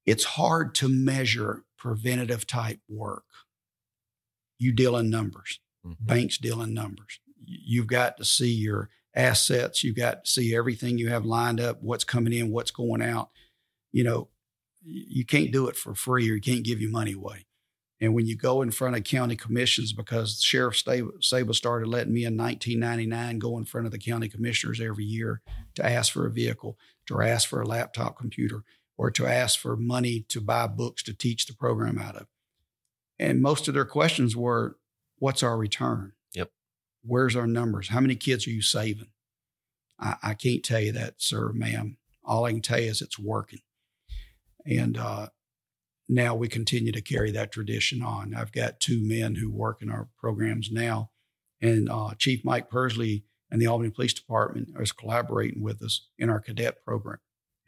It's 0.06 0.24
hard 0.24 0.74
to 0.76 0.88
measure 0.88 1.64
preventative 1.80 2.46
type 2.46 2.78
work. 2.88 3.24
You 4.58 4.72
deal 4.72 4.96
in 4.96 5.10
numbers. 5.10 5.58
Mm-hmm. 5.84 6.04
Banks 6.04 6.38
deal 6.38 6.62
in 6.62 6.74
numbers. 6.74 7.18
You've 7.42 7.86
got 7.86 8.18
to 8.18 8.24
see 8.24 8.52
your 8.52 8.90
assets. 9.16 9.82
You've 9.82 9.96
got 9.96 10.24
to 10.24 10.30
see 10.30 10.54
everything 10.54 10.98
you 10.98 11.08
have 11.08 11.24
lined 11.24 11.58
up, 11.58 11.82
what's 11.82 12.04
coming 12.04 12.34
in, 12.34 12.50
what's 12.50 12.70
going 12.70 13.02
out. 13.02 13.30
You 13.90 14.04
know, 14.04 14.28
you 14.84 15.24
can't 15.24 15.50
do 15.50 15.66
it 15.68 15.76
for 15.76 15.94
free 15.94 16.30
or 16.30 16.34
you 16.34 16.40
can't 16.40 16.64
give 16.64 16.80
your 16.80 16.90
money 16.90 17.12
away. 17.12 17.46
And 18.02 18.14
when 18.14 18.26
you 18.26 18.36
go 18.36 18.62
in 18.62 18.70
front 18.70 18.96
of 18.96 19.04
county 19.04 19.36
commissions, 19.36 19.92
because 19.92 20.40
Sheriff 20.40 20.82
Saba 21.20 21.54
started 21.54 21.88
letting 21.88 22.14
me 22.14 22.24
in 22.24 22.36
1999 22.36 23.38
go 23.38 23.58
in 23.58 23.64
front 23.64 23.86
of 23.86 23.92
the 23.92 23.98
county 23.98 24.28
commissioners 24.28 24.80
every 24.80 25.04
year 25.04 25.42
to 25.74 25.84
ask 25.84 26.12
for 26.12 26.26
a 26.26 26.30
vehicle, 26.30 26.78
to 27.06 27.20
ask 27.20 27.48
for 27.48 27.60
a 27.60 27.66
laptop 27.66 28.18
computer, 28.18 28.64
or 29.00 29.10
to 29.10 29.26
ask 29.26 29.58
for 29.58 29.78
money 29.78 30.26
to 30.28 30.42
buy 30.42 30.66
books 30.66 31.02
to 31.02 31.14
teach 31.14 31.46
the 31.46 31.54
program 31.54 31.98
out 31.98 32.16
of. 32.16 32.26
And 33.18 33.40
most 33.40 33.66
of 33.66 33.72
their 33.72 33.86
questions 33.86 34.36
were, 34.36 34.76
What's 35.16 35.42
our 35.42 35.56
return? 35.56 36.12
Yep. 36.34 36.50
Where's 37.02 37.34
our 37.34 37.46
numbers? 37.46 37.88
How 37.88 38.00
many 38.00 38.14
kids 38.14 38.46
are 38.46 38.50
you 38.50 38.60
saving? 38.60 39.08
I, 39.98 40.16
I 40.22 40.34
can't 40.34 40.62
tell 40.62 40.80
you 40.80 40.92
that, 40.92 41.14
sir, 41.16 41.50
ma'am. 41.54 41.96
All 42.24 42.44
I 42.44 42.52
can 42.52 42.60
tell 42.60 42.78
you 42.78 42.90
is 42.90 43.00
it's 43.00 43.18
working. 43.18 43.60
And 44.66 44.98
uh, 44.98 45.28
now 46.06 46.34
we 46.34 46.48
continue 46.48 46.92
to 46.92 47.00
carry 47.00 47.30
that 47.30 47.52
tradition 47.52 48.02
on. 48.02 48.34
I've 48.34 48.52
got 48.52 48.80
two 48.80 49.00
men 49.02 49.36
who 49.36 49.50
work 49.50 49.80
in 49.80 49.90
our 49.90 50.08
programs 50.18 50.70
now, 50.70 51.10
and 51.62 51.88
uh, 51.88 52.10
Chief 52.18 52.44
Mike 52.44 52.70
Persley 52.70 53.22
and 53.50 53.62
the 53.62 53.66
Albany 53.66 53.90
Police 53.90 54.12
Department 54.12 54.68
is 54.78 54.92
collaborating 54.92 55.62
with 55.62 55.82
us 55.82 56.06
in 56.18 56.28
our 56.28 56.40
cadet 56.40 56.84
program, 56.84 57.18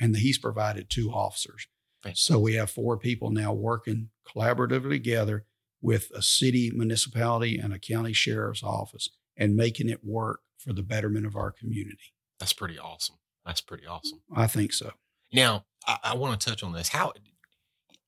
and 0.02 0.16
he's 0.16 0.37
provided 0.37 0.90
two 0.90 1.12
officers. 1.12 1.68
So 2.14 2.40
we 2.40 2.54
have 2.54 2.68
four 2.68 2.97
people 2.97 3.30
now 3.30 3.52
working 3.52 4.11
collaboratively 4.26 4.90
together 4.90 5.44
with 5.80 6.11
a 6.12 6.21
city 6.21 6.73
municipality 6.75 7.56
and 7.56 7.73
a 7.73 7.78
county 7.78 8.12
sheriff's 8.12 8.64
office 8.64 9.09
and 9.37 9.54
making 9.54 9.88
it 9.88 10.04
work 10.04 10.40
for 10.59 10.73
the 10.73 10.82
betterment 10.82 11.26
of 11.26 11.37
our 11.37 11.52
community. 11.52 12.12
That's 12.40 12.52
pretty 12.52 12.78
awesome. 12.78 13.16
That's 13.47 13.61
pretty 13.61 13.87
awesome. 13.87 14.21
I 14.35 14.49
think 14.49 14.73
so. 14.73 14.90
Now, 15.32 15.66
I, 15.87 15.99
I 16.02 16.14
want 16.16 16.40
to 16.40 16.50
touch 16.50 16.64
on 16.64 16.73
this. 16.73 16.88
How 16.88 17.12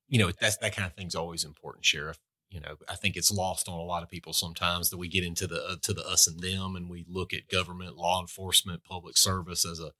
you 0.07 0.19
know, 0.19 0.31
that's 0.39 0.57
that 0.57 0.75
kind 0.75 0.85
of 0.85 0.93
thing's 0.93 1.15
always 1.15 1.45
important, 1.45 1.85
Sheriff. 1.85 2.19
You 2.49 2.59
know, 2.59 2.75
I 2.87 2.95
think 2.95 3.15
it's 3.15 3.31
lost 3.31 3.67
on 3.67 3.79
a 3.79 3.83
lot 3.83 4.03
of 4.03 4.09
people 4.09 4.33
sometimes 4.33 4.89
that 4.89 4.97
we 4.97 5.07
get 5.07 5.23
into 5.23 5.47
the 5.47 5.63
uh, 5.63 5.75
to 5.83 5.93
the 5.93 6.05
us 6.05 6.27
and 6.27 6.41
them, 6.41 6.75
and 6.75 6.89
we 6.89 7.05
look 7.07 7.33
at 7.33 7.49
government, 7.49 7.95
law 7.95 8.21
enforcement, 8.21 8.83
public 8.83 9.17
service 9.17 9.65
as 9.65 9.79
a 9.79 9.91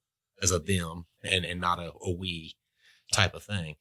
as 0.42 0.52
a 0.52 0.60
them 0.60 1.06
and 1.24 1.46
and 1.46 1.62
not 1.62 1.80
a, 1.80 1.92
a 2.02 2.12
we 2.12 2.56
type 3.14 3.34
of 3.34 3.44
thing. 3.44 3.76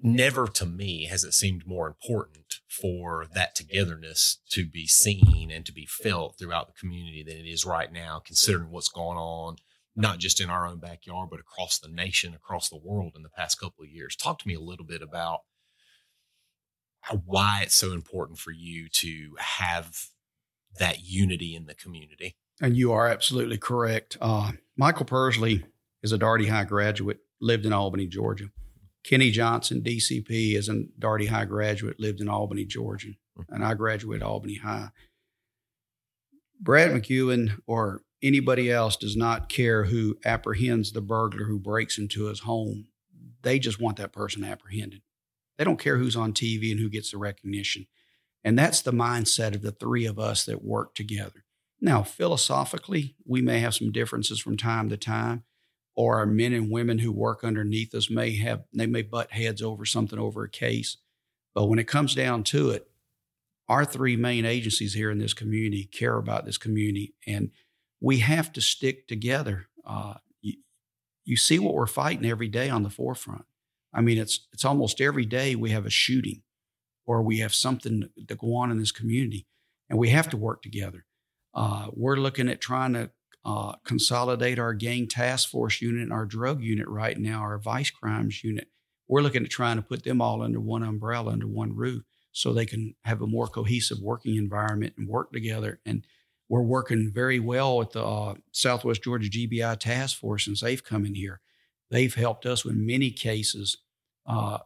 Never 0.00 0.46
to 0.46 0.64
me 0.66 1.06
has 1.06 1.24
it 1.24 1.34
seemed 1.34 1.66
more 1.66 1.88
important 1.88 2.60
for 2.68 3.26
that 3.34 3.56
togetherness 3.56 4.38
to 4.50 4.64
be 4.68 4.86
seen 4.86 5.50
and 5.50 5.66
to 5.66 5.72
be 5.72 5.86
felt 5.86 6.38
throughout 6.38 6.68
the 6.68 6.78
community 6.78 7.24
than 7.26 7.36
it 7.36 7.48
is 7.48 7.64
right 7.64 7.92
now, 7.92 8.22
considering 8.24 8.70
what's 8.70 8.88
going 8.88 9.18
on 9.18 9.56
not 9.98 10.20
just 10.20 10.40
in 10.40 10.48
our 10.48 10.64
own 10.64 10.78
backyard, 10.78 11.28
but 11.28 11.40
across 11.40 11.80
the 11.80 11.88
nation, 11.88 12.32
across 12.32 12.68
the 12.68 12.78
world 12.78 13.14
in 13.16 13.24
the 13.24 13.28
past 13.28 13.58
couple 13.58 13.82
of 13.82 13.90
years. 13.90 14.14
Talk 14.14 14.38
to 14.38 14.46
me 14.46 14.54
a 14.54 14.60
little 14.60 14.86
bit 14.86 15.02
about 15.02 15.40
why 17.24 17.62
it's 17.64 17.74
so 17.74 17.92
important 17.92 18.38
for 18.38 18.52
you 18.52 18.88
to 18.88 19.34
have 19.40 19.96
that 20.78 21.00
unity 21.02 21.56
in 21.56 21.66
the 21.66 21.74
community. 21.74 22.36
And 22.60 22.76
you 22.76 22.92
are 22.92 23.08
absolutely 23.08 23.58
correct. 23.58 24.16
Uh, 24.20 24.52
Michael 24.76 25.06
Persley 25.06 25.64
is 26.02 26.12
a 26.12 26.18
Dougherty 26.18 26.46
High 26.46 26.64
graduate, 26.64 27.18
lived 27.40 27.66
in 27.66 27.72
Albany, 27.72 28.06
Georgia. 28.06 28.50
Kenny 29.04 29.30
Johnson, 29.30 29.80
DCP, 29.80 30.56
is 30.56 30.68
a 30.68 30.84
Dougherty 30.98 31.26
High 31.26 31.44
graduate, 31.44 32.00
lived 32.00 32.20
in 32.20 32.28
Albany, 32.28 32.64
Georgia. 32.64 33.12
Mm-hmm. 33.38 33.54
And 33.54 33.64
I 33.64 33.74
graduated 33.74 34.22
Albany 34.22 34.56
High. 34.56 34.88
Brad 36.60 36.90
McEwen, 36.90 37.60
or 37.66 38.02
anybody 38.22 38.70
else 38.70 38.96
does 38.96 39.16
not 39.16 39.48
care 39.48 39.84
who 39.84 40.18
apprehends 40.24 40.92
the 40.92 41.00
burglar 41.00 41.44
who 41.44 41.58
breaks 41.58 41.98
into 41.98 42.26
his 42.26 42.40
home. 42.40 42.86
They 43.42 43.58
just 43.58 43.80
want 43.80 43.96
that 43.98 44.12
person 44.12 44.42
apprehended. 44.42 45.02
They 45.56 45.64
don't 45.64 45.78
care 45.78 45.98
who's 45.98 46.16
on 46.16 46.32
TV 46.32 46.70
and 46.70 46.80
who 46.80 46.88
gets 46.88 47.12
the 47.12 47.18
recognition. 47.18 47.86
And 48.44 48.58
that's 48.58 48.82
the 48.82 48.92
mindset 48.92 49.54
of 49.54 49.62
the 49.62 49.72
three 49.72 50.06
of 50.06 50.18
us 50.18 50.44
that 50.44 50.64
work 50.64 50.94
together. 50.94 51.44
Now, 51.80 52.02
philosophically, 52.02 53.14
we 53.24 53.40
may 53.40 53.60
have 53.60 53.74
some 53.74 53.92
differences 53.92 54.40
from 54.40 54.56
time 54.56 54.88
to 54.88 54.96
time, 54.96 55.44
or 55.94 56.18
our 56.18 56.26
men 56.26 56.52
and 56.52 56.70
women 56.70 56.98
who 56.98 57.12
work 57.12 57.44
underneath 57.44 57.94
us 57.94 58.10
may 58.10 58.36
have, 58.36 58.64
they 58.72 58.86
may 58.86 59.02
butt 59.02 59.32
heads 59.32 59.62
over 59.62 59.84
something 59.84 60.18
over 60.18 60.44
a 60.44 60.50
case. 60.50 60.96
But 61.54 61.66
when 61.66 61.78
it 61.78 61.88
comes 61.88 62.14
down 62.14 62.44
to 62.44 62.70
it, 62.70 62.88
our 63.68 63.84
three 63.84 64.16
main 64.16 64.44
agencies 64.44 64.94
here 64.94 65.10
in 65.10 65.18
this 65.18 65.34
community 65.34 65.84
care 65.84 66.16
about 66.16 66.46
this 66.46 66.58
community, 66.58 67.14
and 67.26 67.50
we 68.00 68.18
have 68.18 68.52
to 68.54 68.60
stick 68.60 69.06
together. 69.06 69.66
Uh, 69.84 70.14
you, 70.40 70.54
you 71.24 71.36
see 71.36 71.58
what 71.58 71.74
we're 71.74 71.86
fighting 71.86 72.28
every 72.28 72.48
day 72.48 72.70
on 72.70 72.82
the 72.82 72.90
forefront. 72.90 73.44
I 73.92 74.00
mean, 74.00 74.18
it's 74.18 74.46
it's 74.52 74.64
almost 74.64 75.00
every 75.00 75.26
day 75.26 75.54
we 75.54 75.70
have 75.70 75.84
a 75.84 75.90
shooting, 75.90 76.42
or 77.06 77.22
we 77.22 77.38
have 77.38 77.54
something 77.54 78.08
to 78.26 78.34
go 78.34 78.54
on 78.54 78.70
in 78.70 78.78
this 78.78 78.92
community, 78.92 79.46
and 79.90 79.98
we 79.98 80.08
have 80.10 80.30
to 80.30 80.36
work 80.36 80.62
together. 80.62 81.04
Uh, 81.54 81.88
we're 81.92 82.16
looking 82.16 82.48
at 82.48 82.60
trying 82.60 82.92
to 82.92 83.10
uh, 83.44 83.72
consolidate 83.84 84.58
our 84.58 84.74
gang 84.74 85.06
task 85.06 85.48
force 85.48 85.80
unit 85.80 86.02
and 86.02 86.12
our 86.12 86.26
drug 86.26 86.62
unit 86.62 86.86
right 86.88 87.18
now, 87.18 87.40
our 87.40 87.58
vice 87.58 87.90
crimes 87.90 88.44
unit. 88.44 88.68
We're 89.08 89.22
looking 89.22 89.44
at 89.44 89.50
trying 89.50 89.76
to 89.76 89.82
put 89.82 90.04
them 90.04 90.20
all 90.20 90.42
under 90.42 90.60
one 90.60 90.82
umbrella, 90.82 91.32
under 91.32 91.46
one 91.46 91.74
roof, 91.74 92.04
so 92.32 92.52
they 92.52 92.66
can 92.66 92.94
have 93.04 93.22
a 93.22 93.26
more 93.26 93.46
cohesive 93.46 93.98
working 94.02 94.36
environment 94.36 94.94
and 94.98 95.08
work 95.08 95.32
together. 95.32 95.80
And 95.86 96.04
we're 96.48 96.62
working 96.62 97.10
very 97.12 97.40
well 97.40 97.78
with 97.78 97.92
the 97.92 98.04
uh, 98.04 98.34
Southwest 98.52 99.02
Georgia 99.02 99.30
GBI 99.30 99.78
task 99.78 100.18
force 100.18 100.44
since 100.44 100.60
they've 100.60 100.84
come 100.84 101.06
in 101.06 101.14
here. 101.14 101.40
They've 101.90 102.14
helped 102.14 102.44
us 102.44 102.64
with 102.64 102.74
many 102.74 103.10
cases, 103.10 103.78
uh, 104.26 104.58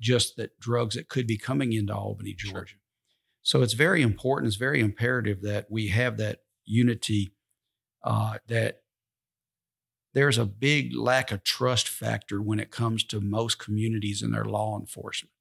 just 0.00 0.36
that 0.36 0.58
drugs 0.60 0.94
that 0.94 1.08
could 1.08 1.26
be 1.26 1.38
coming 1.38 1.72
into 1.72 1.94
Albany, 1.94 2.34
Georgia. 2.34 2.68
Sure. 2.70 2.78
So 3.42 3.62
it's 3.62 3.74
very 3.74 4.02
important. 4.02 4.48
It's 4.48 4.56
very 4.56 4.80
imperative 4.80 5.42
that 5.42 5.66
we 5.70 5.88
have 5.88 6.16
that 6.18 6.40
unity 6.64 7.32
uh, 8.04 8.38
that 8.46 8.82
there's 10.14 10.38
a 10.38 10.46
big 10.46 10.94
lack 10.96 11.30
of 11.30 11.44
trust 11.44 11.88
factor 11.88 12.40
when 12.40 12.58
it 12.58 12.70
comes 12.70 13.04
to 13.04 13.20
most 13.20 13.58
communities 13.58 14.22
and 14.22 14.34
their 14.34 14.44
law 14.44 14.78
enforcement. 14.78 15.32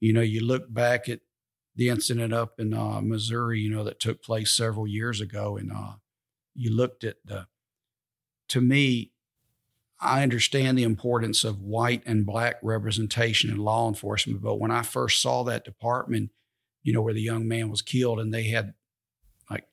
You 0.00 0.12
know, 0.12 0.20
you 0.20 0.44
look 0.44 0.72
back 0.72 1.08
at 1.08 1.20
the 1.74 1.88
incident 1.88 2.32
up 2.32 2.60
in 2.60 2.74
uh, 2.74 3.00
Missouri, 3.00 3.60
you 3.60 3.70
know, 3.70 3.84
that 3.84 4.00
took 4.00 4.22
place 4.22 4.52
several 4.52 4.86
years 4.86 5.20
ago, 5.20 5.56
and 5.56 5.72
uh, 5.72 5.94
you 6.54 6.74
looked 6.74 7.04
at 7.04 7.16
the, 7.24 7.46
to 8.48 8.60
me, 8.60 9.12
I 10.00 10.22
understand 10.22 10.78
the 10.78 10.84
importance 10.84 11.42
of 11.42 11.60
white 11.60 12.02
and 12.06 12.26
black 12.26 12.56
representation 12.62 13.50
in 13.50 13.58
law 13.58 13.88
enforcement, 13.88 14.42
but 14.42 14.60
when 14.60 14.70
I 14.70 14.82
first 14.82 15.20
saw 15.20 15.42
that 15.44 15.64
department, 15.64 16.30
you 16.82 16.92
know, 16.92 17.02
where 17.02 17.14
the 17.14 17.22
young 17.22 17.46
man 17.46 17.68
was 17.70 17.82
killed 17.82 18.20
and 18.20 18.32
they 18.32 18.44
had 18.44 18.74
like 19.50 19.66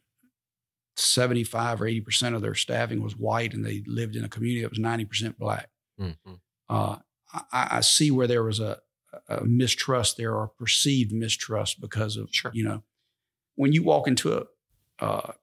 75 0.95 1.81
or 1.81 1.85
80% 1.85 2.35
of 2.35 2.41
their 2.41 2.55
staffing 2.55 3.01
was 3.01 3.15
white 3.15 3.53
and 3.53 3.65
they 3.65 3.83
lived 3.87 4.15
in 4.15 4.25
a 4.25 4.29
community 4.29 4.61
that 4.61 4.69
was 4.69 4.79
90% 4.79 5.37
black. 5.37 5.69
Mm-hmm. 5.99 6.33
Uh, 6.69 6.97
I, 7.51 7.67
I, 7.71 7.81
see 7.81 8.11
where 8.11 8.27
there 8.27 8.43
was 8.43 8.59
a, 8.59 8.79
a, 9.29 9.43
mistrust 9.45 10.17
there 10.17 10.35
or 10.35 10.47
perceived 10.47 11.13
mistrust 11.13 11.79
because 11.79 12.17
of, 12.17 12.29
sure. 12.31 12.51
you 12.53 12.63
know, 12.63 12.83
when 13.55 13.71
you 13.71 13.83
walk 13.83 14.07
into 14.07 14.33
a, 14.37 14.45
a 14.99 15.33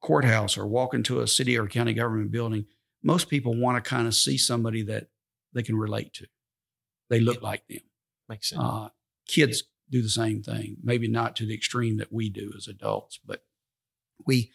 courthouse 0.00 0.56
or 0.56 0.66
walk 0.66 0.94
into 0.94 1.20
a 1.20 1.26
city 1.26 1.58
or 1.58 1.66
county 1.66 1.92
government 1.92 2.30
building, 2.30 2.64
most 3.02 3.28
people 3.28 3.54
want 3.54 3.82
to 3.82 3.88
kind 3.88 4.06
of 4.06 4.14
see 4.14 4.36
somebody 4.36 4.82
that 4.82 5.08
they 5.52 5.62
can 5.62 5.76
relate 5.76 6.12
to. 6.14 6.26
They 7.08 7.20
look 7.20 7.40
yeah. 7.42 7.48
like 7.48 7.66
them. 7.68 7.80
Makes 8.28 8.50
sense. 8.50 8.62
Uh, 8.62 8.88
kids 9.26 9.64
do 9.90 10.02
the 10.02 10.08
same 10.08 10.42
thing, 10.42 10.76
maybe 10.82 11.08
not 11.08 11.36
to 11.36 11.46
the 11.46 11.54
extreme 11.54 11.96
that 11.98 12.12
we 12.12 12.28
do 12.28 12.52
as 12.56 12.68
adults, 12.68 13.18
but 13.24 13.42
we 14.26 14.52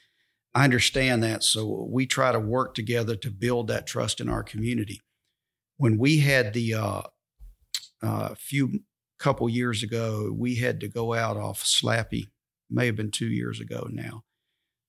I 0.54 0.64
understand 0.64 1.22
that. 1.24 1.44
So 1.44 1.86
we 1.90 2.06
try 2.06 2.32
to 2.32 2.40
work 2.40 2.76
together 2.76 3.18
to 3.18 3.30
build 3.30 3.68
that 3.68 3.86
trust 3.86 4.22
in 4.22 4.30
our 4.30 4.42
community. 4.42 5.02
When 5.76 5.98
we 5.98 6.20
had 6.20 6.54
the 6.54 6.76
uh, 6.76 7.02
uh, 8.02 8.36
few 8.36 8.80
couple 9.20 9.50
years 9.50 9.84
ago, 9.84 10.34
we 10.34 10.56
had 10.56 10.80
to 10.80 10.88
go 10.88 11.14
out 11.14 11.36
off 11.36 11.64
Slappey, 11.64 12.30
may 12.70 12.86
have 12.86 12.96
been 12.96 13.12
two 13.12 13.28
years 13.28 13.60
ago 13.60 13.88
now, 13.92 14.24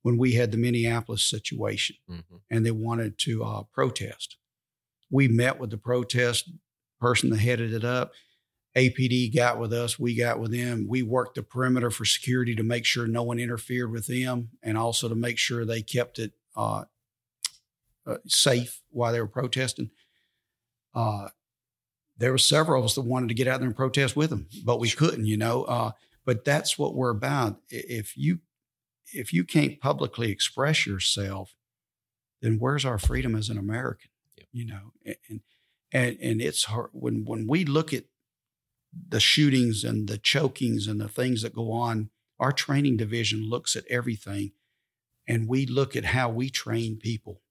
when 0.03 0.17
we 0.17 0.35
had 0.35 0.53
the 0.53 0.59
Minneapolis 0.59 1.29
situation 1.29 1.97
mm-hmm. 2.09 2.37
and 2.49 2.65
they 2.65 2.71
wanted 2.71 3.19
to 3.19 3.43
uh, 3.43 3.63
protest. 3.73 4.37
We 5.11 5.27
met 5.27 5.59
with 5.59 5.71
the 5.71 5.79
protest 5.79 6.51
person 7.01 7.31
that 7.31 7.41
headed 7.41 7.73
it 7.73 7.85
up. 7.85 8.13
APD 8.77 9.35
got 9.35 9.59
with 9.59 9.73
us, 9.73 9.99
we 9.99 10.15
got 10.15 10.39
with 10.39 10.53
them. 10.53 10.87
We 10.87 11.03
worked 11.03 11.37
the 11.37 11.43
perimeter 11.43 11.91
for 11.91 12.05
security 12.05 12.55
to 12.57 12.63
make 12.63 12.85
sure 12.85 13.07
no 13.07 13.23
one 13.23 13.39
interfered 13.39 13.91
with 13.91 14.07
them 14.07 14.51
and 14.63 14.77
also 14.77 15.09
to 15.09 15.15
make 15.15 15.39
sure 15.39 15.65
they 15.65 15.81
kept 15.81 16.19
it 16.19 16.33
uh, 16.55 16.85
uh, 18.07 18.19
safe 18.27 18.83
while 18.91 19.13
they 19.13 19.21
were 19.21 19.27
protesting. 19.27 19.91
Uh, 20.95 21.29
there 22.19 22.33
were 22.33 22.39
several 22.39 22.81
of 22.81 22.85
us 22.85 22.95
that 22.95 23.03
wanted 23.03 23.29
to 23.29 23.35
get 23.35 23.49
out 23.49 23.61
there 23.61 23.67
and 23.67 23.77
protest 23.77 24.15
with 24.15 24.31
them, 24.31 24.47
but 24.65 24.79
we 24.79 24.91
couldn't, 24.91 25.27
you 25.27 25.37
know. 25.37 25.65
Uh, 25.65 25.91
but 26.25 26.45
that's 26.45 26.79
what 26.79 26.95
we're 26.95 27.11
about. 27.11 27.61
If 27.71 28.17
you 28.17 28.41
if 29.13 29.33
you 29.33 29.45
can't 29.45 29.81
publicly 29.81 30.31
express 30.31 30.87
yourself, 30.87 31.55
then 32.43 32.59
where's 32.59 32.85
our 32.85 32.99
freedom 32.99 33.35
as 33.37 33.49
an 33.49 33.59
American? 33.59 34.11
Yep. 34.37 34.47
You 34.53 34.67
know, 34.67 34.93
and 35.05 35.41
and 35.93 36.19
and 36.21 36.43
it's 36.43 36.65
hard 36.65 36.91
when 36.93 37.25
when 37.25 37.47
we 37.47 37.65
look 37.65 37.93
at 37.93 38.05
the 39.09 39.21
shootings 39.21 39.85
and 39.85 40.09
the 40.09 40.19
chokings 40.19 40.87
and 40.87 41.01
the 41.01 41.09
things 41.09 41.43
that 41.43 41.55
go 41.55 41.73
on, 41.73 42.11
our 42.39 42.53
training 42.53 42.97
division 42.97 43.49
looks 43.49 43.77
at 43.77 43.85
everything 43.89 44.53
and 45.27 45.49
we 45.49 45.67
look 45.67 45.97
at 45.97 46.07
how 46.07 46.29
we 46.29 46.51
train 46.51 46.99
people. 46.99 47.43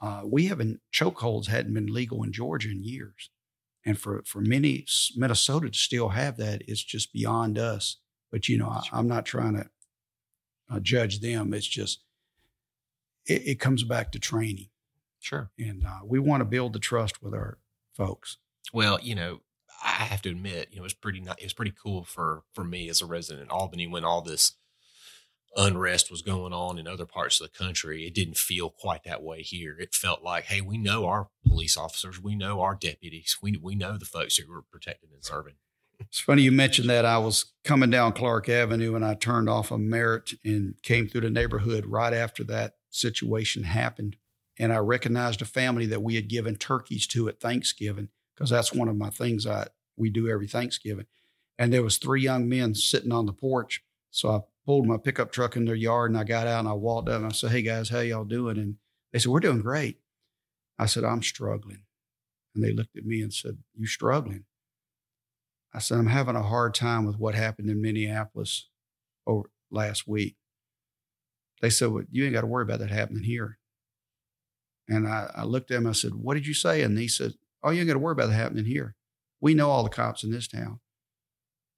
Uh, 0.00 0.22
we 0.24 0.46
haven't, 0.46 0.80
chokeholds 0.92 1.48
hadn't 1.48 1.74
been 1.74 1.92
legal 1.92 2.22
in 2.22 2.32
Georgia 2.32 2.70
in 2.70 2.82
years. 2.84 3.30
And 3.84 3.98
for, 3.98 4.22
for 4.26 4.40
many, 4.40 4.86
Minnesota 5.16 5.70
to 5.70 5.78
still 5.78 6.10
have 6.10 6.36
that 6.36 6.62
is 6.68 6.82
just 6.82 7.12
beyond 7.12 7.58
us. 7.58 7.96
But, 8.30 8.48
you 8.48 8.58
know, 8.58 8.68
I, 8.68 8.98
am 8.98 9.08
not 9.08 9.26
trying 9.26 9.54
to 9.54 9.66
uh, 10.70 10.80
judge 10.80 11.20
them. 11.20 11.54
It's 11.54 11.66
just, 11.66 12.02
it, 13.26 13.42
it, 13.46 13.60
comes 13.60 13.84
back 13.84 14.12
to 14.12 14.18
training. 14.18 14.68
Sure. 15.18 15.50
And 15.58 15.84
uh, 15.84 16.00
we 16.04 16.18
want 16.18 16.42
to 16.42 16.44
build 16.44 16.74
the 16.74 16.78
trust 16.78 17.22
with 17.22 17.34
our 17.34 17.58
folks. 17.94 18.36
Well, 18.72 18.98
you 19.02 19.14
know, 19.14 19.40
I 19.82 20.04
have 20.04 20.22
to 20.22 20.30
admit, 20.30 20.68
you 20.70 20.76
know, 20.76 20.82
it 20.82 20.84
was 20.84 20.94
pretty 20.94 21.22
it 21.38 21.44
was 21.44 21.52
pretty 21.52 21.74
cool 21.82 22.04
for 22.04 22.42
for 22.52 22.64
me 22.64 22.88
as 22.88 23.00
a 23.00 23.06
resident 23.06 23.44
in 23.44 23.50
Albany 23.50 23.86
when 23.86 24.04
all 24.04 24.22
this 24.22 24.56
unrest 25.56 26.10
was 26.10 26.22
going 26.22 26.52
on 26.52 26.78
in 26.78 26.86
other 26.86 27.06
parts 27.06 27.40
of 27.40 27.50
the 27.50 27.58
country. 27.58 28.06
It 28.06 28.14
didn't 28.14 28.36
feel 28.36 28.70
quite 28.70 29.04
that 29.04 29.22
way 29.22 29.42
here. 29.42 29.76
It 29.78 29.94
felt 29.94 30.22
like, 30.22 30.44
hey, 30.44 30.60
we 30.60 30.78
know 30.78 31.06
our 31.06 31.28
police 31.46 31.76
officers, 31.76 32.22
we 32.22 32.34
know 32.34 32.60
our 32.60 32.74
deputies, 32.74 33.38
we 33.42 33.58
we 33.62 33.74
know 33.74 33.96
the 33.96 34.04
folks 34.04 34.36
who 34.36 34.50
were 34.50 34.62
protecting 34.62 35.10
and 35.12 35.24
serving. 35.24 35.54
It's 36.00 36.20
funny 36.20 36.42
you 36.42 36.52
mentioned 36.52 36.88
that. 36.90 37.04
I 37.04 37.18
was 37.18 37.52
coming 37.64 37.90
down 37.90 38.12
Clark 38.12 38.48
Avenue 38.48 38.94
and 38.94 39.04
I 39.04 39.14
turned 39.14 39.48
off 39.48 39.72
a 39.72 39.78
Merritt 39.78 40.34
and 40.44 40.74
came 40.82 41.08
through 41.08 41.22
the 41.22 41.30
neighborhood 41.30 41.86
right 41.86 42.14
after 42.14 42.44
that 42.44 42.74
situation 42.90 43.64
happened. 43.64 44.16
And 44.60 44.72
I 44.72 44.78
recognized 44.78 45.42
a 45.42 45.44
family 45.44 45.86
that 45.86 46.02
we 46.02 46.14
had 46.14 46.28
given 46.28 46.56
turkeys 46.56 47.06
to 47.08 47.28
at 47.28 47.40
Thanksgiving 47.40 48.08
because 48.38 48.50
that's 48.50 48.72
one 48.72 48.88
of 48.88 48.96
my 48.96 49.10
things 49.10 49.46
I 49.46 49.66
we 49.96 50.10
do 50.10 50.28
every 50.28 50.46
Thanksgiving. 50.46 51.06
And 51.58 51.72
there 51.72 51.82
was 51.82 51.98
three 51.98 52.22
young 52.22 52.48
men 52.48 52.72
sitting 52.74 53.10
on 53.10 53.26
the 53.26 53.32
porch. 53.32 53.82
So 54.12 54.30
I 54.30 54.40
pulled 54.64 54.86
my 54.86 54.96
pickup 54.96 55.32
truck 55.32 55.56
in 55.56 55.64
their 55.64 55.74
yard 55.74 56.12
and 56.12 56.20
I 56.20 56.22
got 56.22 56.46
out 56.46 56.60
and 56.60 56.68
I 56.68 56.72
walked 56.72 57.08
up 57.08 57.16
and 57.16 57.26
I 57.26 57.32
said, 57.32 57.50
Hey 57.50 57.62
guys, 57.62 57.88
how 57.88 57.98
y'all 57.98 58.24
doing? 58.24 58.56
And 58.58 58.76
they 59.12 59.18
said, 59.18 59.32
We're 59.32 59.40
doing 59.40 59.60
great. 59.60 59.98
I 60.78 60.86
said, 60.86 61.02
I'm 61.02 61.22
struggling. 61.22 61.82
And 62.54 62.62
they 62.62 62.72
looked 62.72 62.96
at 62.96 63.04
me 63.04 63.20
and 63.22 63.34
said, 63.34 63.58
You 63.76 63.86
struggling? 63.86 64.44
I 65.74 65.80
said, 65.80 65.98
I'm 65.98 66.06
having 66.06 66.36
a 66.36 66.42
hard 66.42 66.74
time 66.74 67.04
with 67.04 67.18
what 67.18 67.34
happened 67.34 67.68
in 67.68 67.82
Minneapolis 67.82 68.68
over 69.26 69.50
last 69.70 70.06
week. 70.06 70.36
They 71.60 71.70
said, 71.70 71.88
Well, 71.88 72.04
you 72.08 72.24
ain't 72.24 72.34
got 72.34 72.42
to 72.42 72.46
worry 72.46 72.62
about 72.62 72.78
that 72.78 72.90
happening 72.90 73.24
here. 73.24 73.58
And 74.88 75.08
I, 75.08 75.30
I 75.34 75.42
looked 75.42 75.72
at 75.72 75.78
him, 75.78 75.88
I 75.88 75.92
said, 75.92 76.14
What 76.14 76.34
did 76.34 76.46
you 76.46 76.54
say? 76.54 76.82
And 76.82 76.96
he 76.96 77.08
said, 77.08 77.32
Oh, 77.62 77.70
you 77.70 77.80
ain't 77.80 77.88
got 77.88 77.94
to 77.94 77.98
worry 77.98 78.12
about 78.12 78.28
that 78.28 78.34
happening 78.34 78.64
here. 78.64 78.94
We 79.40 79.54
know 79.54 79.70
all 79.70 79.84
the 79.84 79.90
cops 79.90 80.24
in 80.24 80.30
this 80.30 80.48
town. 80.48 80.80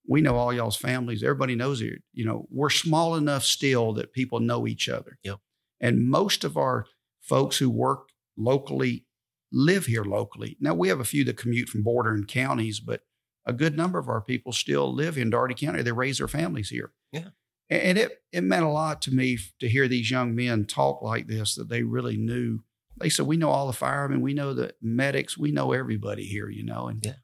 We 0.09 0.21
know 0.21 0.37
all 0.37 0.53
y'all's 0.53 0.77
families. 0.77 1.23
Everybody 1.23 1.55
knows 1.55 1.81
it. 1.81 2.03
You 2.13 2.25
know, 2.25 2.47
we're 2.51 2.71
small 2.71 3.15
enough 3.15 3.45
still 3.45 3.93
that 3.95 4.13
people 4.13 4.41
know 4.41 4.67
each 4.67 4.89
other. 4.89 5.19
Yep. 5.23 5.39
And 5.81 6.09
most 6.09 6.43
of 6.43 6.57
our 6.57 6.87
folks 7.21 7.59
who 7.59 7.71
work 7.71 8.09
locally 8.37 9.05
live 9.53 9.87
here 9.87 10.05
locally. 10.05 10.57
Now 10.61 10.75
we 10.75 10.89
have 10.89 11.01
a 11.01 11.05
few 11.05 11.25
that 11.25 11.37
commute 11.37 11.69
from 11.69 11.83
bordering 11.83 12.25
counties, 12.25 12.81
but 12.81 13.03
a 13.47 13.53
good 13.53 13.77
number 13.77 13.99
of 13.99 14.09
our 14.09 14.21
people 14.21 14.53
still 14.53 14.93
live 14.95 15.19
in 15.19 15.31
Dougherty 15.31 15.55
County. 15.55 15.83
They 15.83 15.93
raise 15.93 16.19
their 16.19 16.29
families 16.29 16.71
here. 16.71 16.93
Yeah. 17.13 17.29
And 17.69 17.99
it, 17.99 18.23
it 18.33 18.43
meant 18.43 18.65
a 18.65 18.69
lot 18.69 19.01
to 19.03 19.15
me 19.15 19.39
to 19.61 19.69
hear 19.69 19.87
these 19.87 20.11
young 20.11 20.35
men 20.35 20.65
talk 20.65 21.03
like 21.03 21.29
this, 21.29 21.55
that 21.55 21.69
they 21.69 21.83
really 21.83 22.17
knew. 22.17 22.61
They 23.01 23.09
said, 23.09 23.27
We 23.27 23.37
know 23.37 23.51
all 23.51 23.67
the 23.67 23.73
firemen, 23.73 24.21
we 24.21 24.35
know 24.35 24.55
the 24.55 24.75
medics, 24.81 25.39
we 25.39 25.53
know 25.53 25.73
everybody 25.73 26.25
here, 26.25 26.49
you 26.49 26.65
know. 26.65 26.89
And 26.89 27.05
yeah. 27.05 27.15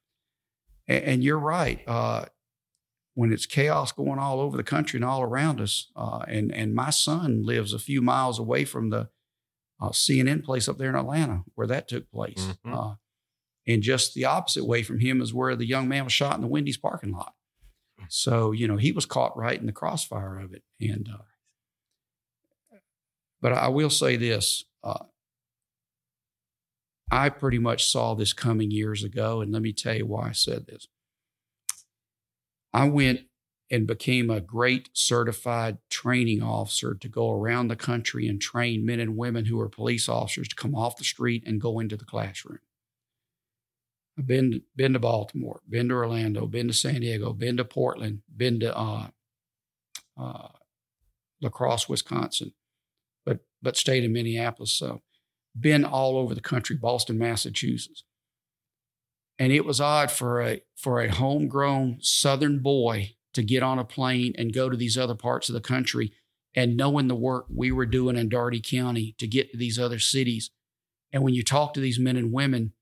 And, 0.89 1.05
and 1.05 1.25
you're 1.25 1.39
right. 1.39 1.83
Uh, 1.87 2.27
when 3.15 3.33
it's 3.33 3.47
chaos 3.47 3.93
going 3.93 4.19
all 4.19 4.41
over 4.41 4.57
the 4.57 4.63
country 4.63 4.99
and 4.99 5.05
all 5.05 5.23
around 5.23 5.61
us, 5.61 5.91
uh, 5.97 6.25
and 6.29 6.53
and 6.53 6.75
my 6.75 6.91
son 6.91 7.45
lives 7.45 7.73
a 7.73 7.79
few 7.79 8.03
miles 8.03 8.39
away 8.39 8.65
from 8.65 8.91
the 8.91 9.09
uh, 9.81 9.91
CNN 9.91 10.45
place 10.45 10.69
up 10.69 10.79
there 10.79 10.91
in 10.91 10.97
Atlanta 10.97 11.43
where 11.55 11.67
that 11.67 11.89
took 11.89 12.11
place, 12.11 12.39
mm-hmm. 12.39 12.75
Uh, 12.75 12.95
and 13.67 13.83
just 13.83 14.15
the 14.15 14.25
opposite 14.25 14.65
way 14.65 14.83
from 14.83 15.01
him 15.01 15.21
is 15.21 15.35
where 15.35 15.57
the 15.57 15.67
young 15.67 15.89
man 15.89 16.05
was 16.05 16.13
shot 16.13 16.37
in 16.37 16.41
the 16.41 16.47
Wendy's 16.47 16.77
parking 16.77 17.13
lot. 17.13 17.35
So, 18.09 18.53
you 18.53 18.69
know, 18.69 18.77
he 18.77 18.93
was 18.93 19.07
caught 19.07 19.37
right 19.37 19.59
in 19.59 19.67
the 19.67 19.73
crossfire 19.73 20.39
of 20.39 20.53
it. 20.53 20.63
And, 20.81 21.09
uh, 21.13 22.79
but 23.41 23.53
I 23.53 23.69
will 23.69 23.91
say 23.91 24.17
this 24.17 24.65
uh, 24.85 25.05
I 27.11 27.29
pretty 27.29 27.59
much 27.59 27.91
saw 27.91 28.15
this 28.15 28.33
coming 28.33 28.71
years 28.71 29.05
ago. 29.05 29.41
And 29.41 29.53
let 29.53 29.63
me 29.63 29.73
tell 29.73 29.95
you 29.95 30.07
why 30.07 30.29
I 30.29 30.33
said 30.33 30.67
this. 30.67 30.89
I 32.73 32.89
went 32.89 33.21
and 33.71 33.87
became 33.87 34.31
a 34.31 34.41
great 34.41 34.91
certified 34.93 35.79
training 35.91 36.43
officer 36.43 36.95
to 36.95 37.09
go 37.09 37.33
around 37.33 37.69
the 37.69 37.77
country 37.77 38.29
and 38.29 38.41
train 38.41 38.87
men 38.87 39.01
and 39.01 39.17
women 39.17 39.47
who 39.47 39.61
are 39.61 39.69
police 39.69 40.09
officers 40.09 40.49
to 40.49 40.57
come 40.57 40.75
off 40.75 40.97
the 40.97 41.05
street 41.05 41.43
and 41.47 41.61
go 41.61 41.81
into 41.81 41.97
the 41.97 42.05
classroom. 42.05 42.61
I've 44.19 44.27
been 44.27 44.63
been 44.75 44.95
to 44.95 44.99
Baltimore, 44.99 45.61
been 45.69 45.89
to 45.89 45.95
Orlando, 45.95 46.47
been 46.47 46.69
to 46.69 46.73
San 46.73 47.01
Diego, 47.01 47.33
been 47.33 47.57
to 47.59 47.65
Portland, 47.65 48.23
been 48.35 48.61
to 48.61 48.77
uh, 48.77 49.09
uh, 50.17 50.49
La 51.43 51.51
Crosse, 51.51 51.89
Wisconsin, 51.89 52.53
but 53.27 53.41
but 53.61 53.77
stayed 53.77 54.05
in 54.05 54.13
Minneapolis. 54.13 54.73
So 54.73 55.03
been 55.59 55.85
all 55.85 56.19
over 56.19 56.35
the 56.35 56.41
country, 56.41 56.77
Boston, 56.77 57.19
Massachusetts. 57.19 58.05
And 59.39 59.53
it 59.53 59.65
was 59.65 59.81
odd 59.81 60.11
for 60.11 60.43
a 60.43 60.63
for 60.77 61.01
a 61.01 61.13
homegrown 61.13 61.99
Southern 62.01 62.61
boy 62.61 63.17
to 63.35 63.43
get 63.43 63.63
on 63.63 63.79
a 63.79 63.85
plane 63.85 64.35
and 64.39 64.53
go 64.53 64.71
to 64.71 64.77
these 64.77 64.97
other 64.97 65.15
parts 65.15 65.49
of 65.49 65.55
the 65.55 65.61
country 65.61 66.13
and 66.55 66.77
knowing 66.77 67.07
the 67.07 67.15
work 67.15 67.45
we 67.55 67.71
were 67.71 67.85
doing 67.85 68.17
in 68.17 68.31
Dougherty 68.31 68.61
County 68.61 69.15
to 69.19 69.27
get 69.27 69.51
to 69.51 69.59
these 69.59 69.79
other 69.79 69.99
cities. 69.99 70.51
And 71.13 71.23
when 71.23 71.35
you 71.35 71.43
talk 71.43 71.75
to 71.75 71.81
these 71.81 71.99
men 71.99 72.17
and 72.17 72.33
women, 72.33 72.73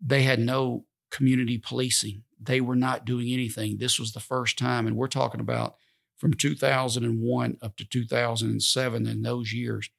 they 0.00 0.22
had 0.22 0.40
no 0.40 0.86
community 1.10 1.58
policing. 1.58 2.22
They 2.40 2.60
were 2.60 2.74
not 2.74 3.04
doing 3.04 3.30
anything. 3.30 3.76
This 3.76 4.00
was 4.00 4.12
the 4.12 4.20
first 4.20 4.58
time, 4.58 4.86
and 4.86 4.96
we're 4.96 5.06
talking 5.06 5.40
about 5.40 5.76
from 6.16 6.32
2001 6.32 7.58
up 7.60 7.76
to 7.76 7.84
2007 7.84 9.06
in 9.06 9.22
those 9.22 9.52
years. 9.52 9.90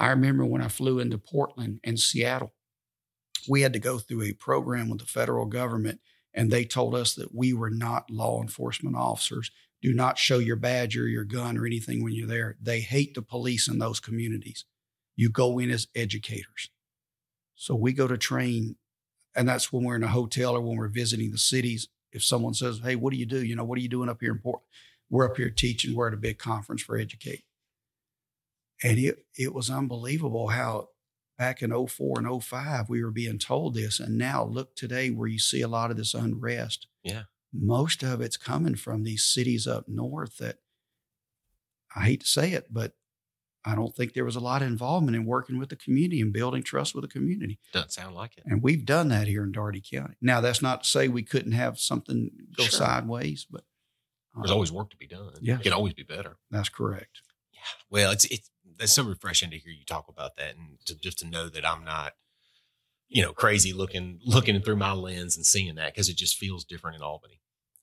I 0.00 0.08
remember 0.08 0.46
when 0.46 0.62
I 0.62 0.68
flew 0.68 0.98
into 0.98 1.18
Portland 1.18 1.80
and 1.84 2.00
Seattle, 2.00 2.54
we 3.46 3.60
had 3.60 3.74
to 3.74 3.78
go 3.78 3.98
through 3.98 4.22
a 4.22 4.32
program 4.32 4.88
with 4.88 5.00
the 5.00 5.06
federal 5.06 5.44
government 5.44 6.00
and 6.32 6.50
they 6.50 6.64
told 6.64 6.94
us 6.94 7.14
that 7.14 7.34
we 7.34 7.52
were 7.52 7.70
not 7.70 8.10
law 8.10 8.40
enforcement 8.40 8.96
officers. 8.96 9.50
Do 9.82 9.92
not 9.92 10.18
show 10.18 10.38
your 10.38 10.56
badge 10.56 10.96
or 10.96 11.06
your 11.06 11.24
gun 11.24 11.58
or 11.58 11.66
anything 11.66 12.02
when 12.02 12.14
you're 12.14 12.26
there. 12.26 12.56
They 12.60 12.80
hate 12.80 13.14
the 13.14 13.22
police 13.22 13.68
in 13.68 13.78
those 13.78 14.00
communities. 14.00 14.64
You 15.16 15.28
go 15.28 15.58
in 15.58 15.70
as 15.70 15.88
educators. 15.94 16.70
So 17.54 17.74
we 17.74 17.92
go 17.92 18.06
to 18.06 18.16
train, 18.16 18.76
and 19.34 19.48
that's 19.48 19.72
when 19.72 19.84
we're 19.84 19.96
in 19.96 20.02
a 20.02 20.08
hotel 20.08 20.56
or 20.56 20.62
when 20.62 20.76
we're 20.76 20.88
visiting 20.88 21.30
the 21.30 21.38
cities. 21.38 21.88
If 22.12 22.24
someone 22.24 22.54
says, 22.54 22.80
Hey, 22.82 22.96
what 22.96 23.12
do 23.12 23.18
you 23.18 23.26
do? 23.26 23.44
You 23.44 23.56
know, 23.56 23.64
what 23.64 23.78
are 23.78 23.82
you 23.82 23.88
doing 23.88 24.08
up 24.08 24.20
here 24.20 24.32
in 24.32 24.38
Portland? 24.38 24.66
We're 25.10 25.28
up 25.28 25.36
here 25.36 25.50
teaching. 25.50 25.94
We're 25.94 26.08
at 26.08 26.14
a 26.14 26.18
big 26.18 26.38
conference 26.38 26.82
for 26.82 26.96
Educate. 26.96 27.44
And 28.82 28.98
it, 28.98 29.24
it 29.36 29.54
was 29.54 29.70
unbelievable 29.70 30.48
how 30.48 30.88
back 31.38 31.62
in 31.62 31.70
04 31.86 32.18
and 32.20 32.42
05 32.44 32.88
we 32.88 33.02
were 33.02 33.10
being 33.10 33.38
told 33.38 33.74
this. 33.74 34.00
And 34.00 34.16
now 34.18 34.44
look 34.44 34.74
today 34.76 35.10
where 35.10 35.28
you 35.28 35.38
see 35.38 35.60
a 35.62 35.68
lot 35.68 35.90
of 35.90 35.96
this 35.96 36.14
unrest. 36.14 36.86
Yeah. 37.02 37.22
Most 37.52 38.02
of 38.02 38.20
it's 38.20 38.36
coming 38.36 38.74
from 38.76 39.02
these 39.02 39.24
cities 39.24 39.66
up 39.66 39.88
north 39.88 40.36
that 40.38 40.58
i 41.96 42.04
hate 42.04 42.20
to 42.20 42.26
say 42.26 42.52
it 42.52 42.66
but 42.70 42.92
i 43.64 43.74
don't 43.74 43.96
think 43.96 44.12
there 44.12 44.24
was 44.24 44.36
a 44.36 44.40
lot 44.40 44.62
of 44.62 44.68
involvement 44.68 45.16
in 45.16 45.24
working 45.26 45.58
with 45.58 45.68
the 45.68 45.74
community 45.74 46.20
and 46.20 46.32
building 46.32 46.62
trust 46.62 46.94
with 46.94 47.02
the 47.02 47.08
community. 47.08 47.58
Doesn't 47.72 47.90
sound 47.92 48.14
like 48.14 48.36
it. 48.38 48.44
And 48.46 48.62
we've 48.62 48.84
done 48.84 49.08
that 49.08 49.26
here 49.26 49.42
in 49.42 49.50
Dougherty 49.50 49.82
County. 49.82 50.14
Now 50.22 50.40
that's 50.40 50.62
not 50.62 50.84
to 50.84 50.88
say 50.88 51.08
we 51.08 51.24
couldn't 51.24 51.52
have 51.52 51.78
something 51.80 52.30
go 52.56 52.62
Sure. 52.64 52.70
sideways 52.78 53.46
but 53.50 53.64
there's 54.36 54.52
uh, 54.52 54.54
always 54.54 54.70
work 54.70 54.90
to 54.90 54.96
be 54.96 55.08
done. 55.08 55.32
Yeah. 55.40 55.56
it 55.56 55.62
can 55.62 55.72
always 55.72 55.94
be 55.94 56.04
better. 56.04 56.36
That's 56.52 56.68
correct. 56.68 57.20
Yeah. 57.52 57.58
Well 57.90 58.12
it's 58.12 58.26
it's 58.26 58.48
that's 58.80 58.92
so 58.92 59.04
refreshing 59.04 59.50
to 59.50 59.58
hear 59.58 59.72
you 59.72 59.84
talk 59.84 60.08
about 60.08 60.36
that 60.36 60.56
and 60.56 60.78
to, 60.86 60.96
just 60.96 61.18
to 61.20 61.28
know 61.28 61.48
that 61.48 61.66
i'm 61.66 61.84
not 61.84 62.14
you 63.08 63.22
know 63.22 63.32
crazy 63.32 63.72
looking 63.72 64.18
looking 64.24 64.60
through 64.60 64.76
my 64.76 64.92
lens 64.92 65.36
and 65.36 65.46
seeing 65.46 65.76
that 65.76 65.94
because 65.94 66.08
it 66.08 66.16
just 66.16 66.36
feels 66.36 66.64
different 66.64 66.96
in 66.96 67.02
albany 67.02 67.40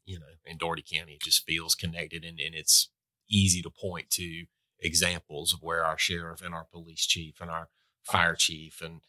you 0.07 0.19
know 0.19 0.25
in 0.45 0.57
Dougherty 0.57 0.83
county. 0.91 1.13
It 1.13 1.21
just 1.21 1.45
feels 1.45 1.75
connected 1.75 2.23
and, 2.23 2.39
and 2.39 2.55
it's 2.55 2.89
easy 3.29 3.61
to 3.61 3.69
point 3.69 4.09
to 4.11 4.45
examples 4.79 5.53
of 5.53 5.59
where 5.61 5.83
our 5.83 5.97
sheriff 5.97 6.41
and 6.41 6.55
our 6.55 6.63
police 6.63 7.05
chief 7.05 7.39
and 7.41 7.51
our 7.51 7.67
fire 8.03 8.35
chief 8.35 8.81
and 8.81 9.01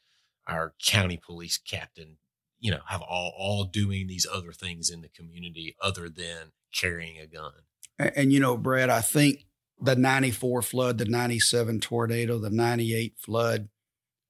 our 0.47 0.75
county 0.85 1.17
police 1.17 1.57
captain 1.57 2.17
you 2.59 2.71
know 2.71 2.81
have 2.87 3.01
all 3.01 3.33
all 3.39 3.65
doing 3.65 4.07
these 4.07 4.27
other 4.31 4.53
things 4.53 4.91
in 4.91 5.01
the 5.01 5.09
community 5.09 5.77
other 5.81 6.09
than 6.09 6.53
carrying 6.75 7.19
a 7.19 7.27
gun. 7.27 7.53
And, 7.99 8.13
and, 8.15 8.33
you 8.33 8.41
know, 8.41 8.57
Brad, 8.57 8.91
I 8.91 9.01
think 9.01 9.47
the 9.81 9.97
94 9.97 10.63
flood, 10.63 10.99
the 10.99 11.05
97 11.05 11.81
tornado, 11.81 12.39
the 12.39 12.51
98 12.51 13.19
flood, 13.19 13.69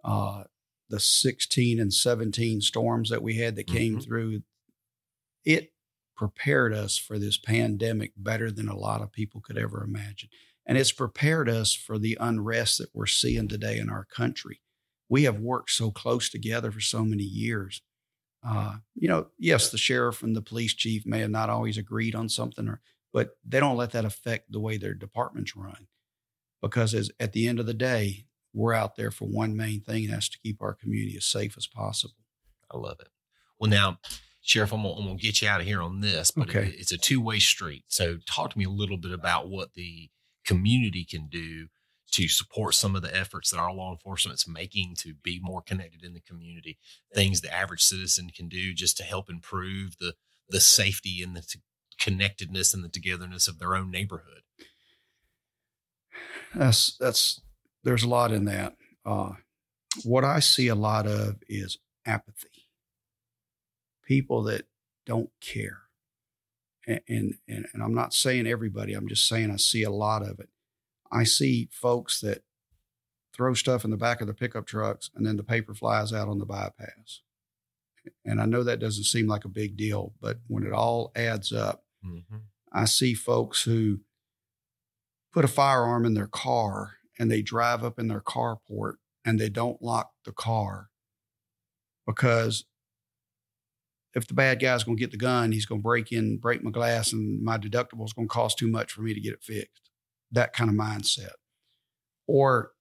uh, 0.05 0.45
the 0.89 1.01
16 1.01 1.81
and 1.81 1.93
17 1.93 2.61
storms 2.61 3.11
that 3.11 3.23
we 3.23 3.37
had 3.37 3.57
that 3.57 3.67
came 3.67 3.97
Mhm. 3.99 4.05
through, 4.05 4.43
it 5.45 5.73
prepared 6.17 6.73
us 6.75 6.97
for 6.97 7.19
this 7.19 7.39
pandemic 7.39 8.13
better 8.17 8.51
than 8.51 8.69
a 8.69 8.77
lot 8.77 9.03
of 9.03 9.13
people 9.13 9.41
could 9.41 9.57
ever 9.57 9.85
imagine. 9.85 10.29
And 10.67 10.77
it's 10.77 10.93
prepared 10.93 11.49
us 11.49 11.73
for 11.73 11.99
the 11.99 12.19
unrest 12.21 12.79
that 12.79 12.91
we're 12.95 13.07
seeing 13.07 13.49
today 13.49 13.79
in 13.79 13.89
our 13.89 14.05
country. 14.05 14.61
We 15.09 15.23
have 15.23 15.41
worked 15.41 15.71
so 15.71 15.91
close 15.91 16.29
together 16.29 16.71
for 16.71 16.81
so 16.81 17.05
many 17.05 17.23
years. 17.25 17.83
Uh, 18.43 18.79
you 18.95 19.09
know, 19.09 19.31
yes, 19.39 19.71
the 19.71 19.79
sheriff 19.79 20.23
and 20.23 20.37
the 20.37 20.43
police 20.43 20.75
chief 20.75 21.07
may 21.07 21.21
have 21.21 21.31
not 21.31 21.51
always 21.51 21.79
agreed 21.79 22.15
on 22.15 22.29
something 22.29 22.69
or 22.69 22.81
but 23.13 23.31
they 23.45 23.61
don't 23.61 23.77
let 23.77 23.93
that 23.93 24.05
affect 24.05 24.51
the 24.53 24.61
way 24.61 24.77
their 24.77 24.95
departments 24.95 25.57
run 25.57 25.87
because 26.63 26.95
as, 26.95 27.11
at 27.21 27.33
the 27.33 27.47
end 27.49 27.59
of 27.61 27.67
the 27.67 27.75
day 27.75 28.25
we're 28.55 28.75
out 28.75 28.97
there 28.97 29.11
for 29.11 29.27
one 29.27 29.57
main 29.57 29.81
thing 29.81 30.05
and 30.05 30.13
that's 30.15 30.29
to 30.29 30.39
keep 30.39 30.61
our 30.63 30.75
community 30.75 31.17
as 31.17 31.25
safe 31.27 31.57
as 31.57 31.67
possible 31.67 32.15
I 32.71 32.77
love 32.77 32.99
it. 33.01 33.09
Well, 33.59 33.71
now, 33.71 33.99
Sheriff, 34.43 34.73
I'm 34.75 34.83
gonna, 34.83 34.95
I'm 34.95 35.05
gonna 35.07 35.17
get 35.17 35.41
you 35.41 35.49
out 35.49 35.61
of 35.63 35.67
here 35.67 35.81
on 35.81 36.01
this, 36.01 36.31
but 36.31 36.49
Okay. 36.51 36.69
it- 36.69 36.75
it's 36.81 36.93
a 36.93 36.99
two 36.99 37.19
way 37.21 37.39
street. 37.39 37.85
So, 37.89 38.19
talk 38.27 38.51
to 38.53 38.59
me 38.59 38.65
a 38.65 38.71
little 38.71 38.99
bit 38.99 39.11
about 39.13 39.49
what 39.49 39.73
the 39.73 40.11
community 40.45 41.05
can 41.07 41.29
do 41.29 41.69
to 42.13 42.29
support 42.29 42.75
some 42.75 42.95
of 42.95 43.01
the 43.03 43.15
efforts 43.17 43.51
that 43.51 43.59
our 43.59 43.73
law 43.73 43.91
enforcement's 43.91 44.47
making 44.47 44.97
to 44.97 45.15
be 45.15 45.39
more 45.43 45.63
connected 45.63 46.03
in 46.05 46.13
the 46.13 46.21
community. 46.21 46.79
Things 47.15 47.41
the 47.41 47.53
average 47.55 47.83
citizen 47.83 48.29
can 48.31 48.49
do 48.49 48.75
just 48.75 48.97
to 48.99 49.03
help 49.03 49.31
improve 49.31 49.97
the 49.99 50.15
the 50.51 50.61
safety 50.61 51.23
and 51.23 51.35
the 51.35 51.41
t- 51.43 51.61
connectedness 51.99 52.73
and 52.73 52.85
the 52.85 52.89
togetherness 52.89 53.49
of 53.49 53.59
their 53.59 53.75
own 53.75 53.91
neighborhood. 53.91 54.43
that's 56.55 56.97
that's 56.99 57.41
there's 57.85 58.03
a 58.03 58.09
lot 58.09 58.33
in 58.33 58.45
that. 58.47 58.77
Uh, 59.05 59.33
what 60.05 60.25
i 60.25 60.39
see 60.39 60.69
a 60.69 60.75
lot 60.75 61.07
of 61.07 61.37
is 61.49 61.79
apathy. 62.07 62.69
People 64.05 64.43
that 64.45 64.67
don't 65.07 65.31
care. 65.41 65.83
And, 66.87 67.01
and 67.09 67.35
and 67.47 67.67
and 67.73 67.83
i'm 67.83 67.95
not 67.95 68.15
saying 68.15 68.47
everybody 68.47 68.95
i'm 68.95 69.09
just 69.09 69.29
saying 69.29 69.51
i 69.51 69.57
see 69.57 69.83
a 69.83 69.91
lot 69.91 70.23
of 70.23 70.41
it. 70.41 70.49
I 71.11 71.25
see 71.25 71.69
folks 71.73 72.21
that 72.21 72.43
throw 73.35 73.55
stuff 73.55 73.85
in 73.85 73.91
the 73.91 73.97
back 73.97 74.21
of 74.21 74.27
the 74.27 74.35
pickup 74.35 74.67
trucks 74.67 75.11
and 75.15 75.27
then 75.27 75.37
the 75.37 75.43
paper 75.43 75.75
flies 75.75 76.13
out 76.13 76.29
on 76.29 76.39
the 76.39 76.47
bypass. 76.47 77.21
And 78.25 78.41
i 78.41 78.47
know 78.47 78.63
that 78.63 78.81
doesn't 78.81 79.05
seem 79.05 79.27
like 79.27 79.45
a 79.45 79.49
big 79.51 79.77
deal 79.77 80.13
but 80.21 80.39
when 80.47 80.65
it 80.65 80.73
all 80.73 81.13
adds 81.15 81.53
up 81.53 81.85
Mm-hmm. 82.05 82.37
I 82.73 82.85
see 82.85 83.15
folks 83.15 83.63
who 83.63 84.01
put 85.33 85.45
a 85.45 85.49
firearm 85.49 86.05
in 86.05 86.15
their 86.15 86.27
car 86.27 86.95
and 87.19 87.31
they 87.31 87.43
drive 87.43 87.85
up 87.85 87.99
in 87.99 88.09
their 88.09 88.21
carport 88.21 88.95
and 89.25 89.39
they 89.39 89.49
don't 89.49 89.83
lock 89.83 90.13
the 90.25 90.33
car 90.33 90.89
because 92.07 92.65
if 94.15 94.27
the 94.27 94.35
bad 94.35 94.61
guy's 94.61 94.85
going 94.85 94.97
to 94.97 95.01
get 95.01 95.11
the 95.11 95.17
gun, 95.17 95.53
he's 95.53 95.67
going 95.67 95.81
to 95.81 95.85
break 95.85 96.11
in, 96.13 96.39
break 96.39 96.63
my 96.63 96.71
glass, 96.71 97.13
and 97.13 97.43
my 97.43 97.59
deductible 97.59 98.05
is 98.05 98.13
going 98.13 98.27
to 98.27 98.33
cost 98.33 98.59
too 98.59 98.69
much 98.69 98.91
for 98.91 99.03
me 99.03 99.13
to 99.15 99.21
get 99.21 99.35
it 99.35 99.43
fixed. 99.43 99.91
That 100.33 100.53
kind 100.53 100.71
of 100.71 100.77
mindset. 100.77 101.33
Or 102.27 102.73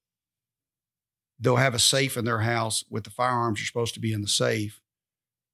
they'll 1.40 1.58
have 1.58 1.76
a 1.76 1.80
safe 1.80 2.18
in 2.18 2.26
their 2.26 2.40
house 2.40 2.84
with 2.90 3.04
the 3.04 3.10
firearms 3.10 3.62
are 3.62 3.66
supposed 3.66 3.94
to 3.96 4.00
be 4.00 4.14
in 4.14 4.22
the 4.22 4.28
safe 4.28 4.82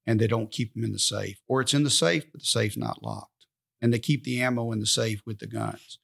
and 0.06 0.20
they 0.20 0.26
don't 0.26 0.50
keep 0.50 0.74
them 0.74 0.84
in 0.84 0.92
the 0.92 0.98
safe. 0.98 1.40
Or 1.48 1.60
it's 1.60 1.74
in 1.74 1.84
the 1.84 1.90
safe, 1.90 2.24
but 2.32 2.40
the 2.40 2.46
safe's 2.46 2.76
not 2.76 3.02
locked 3.02 3.33
and 3.84 3.92
they 3.92 3.98
keep 3.98 4.24
the 4.24 4.40
ammo 4.40 4.72
in 4.72 4.80
the 4.80 4.86
safe 4.86 5.20
with 5.26 5.40
the 5.40 5.46
guns. 5.46 5.98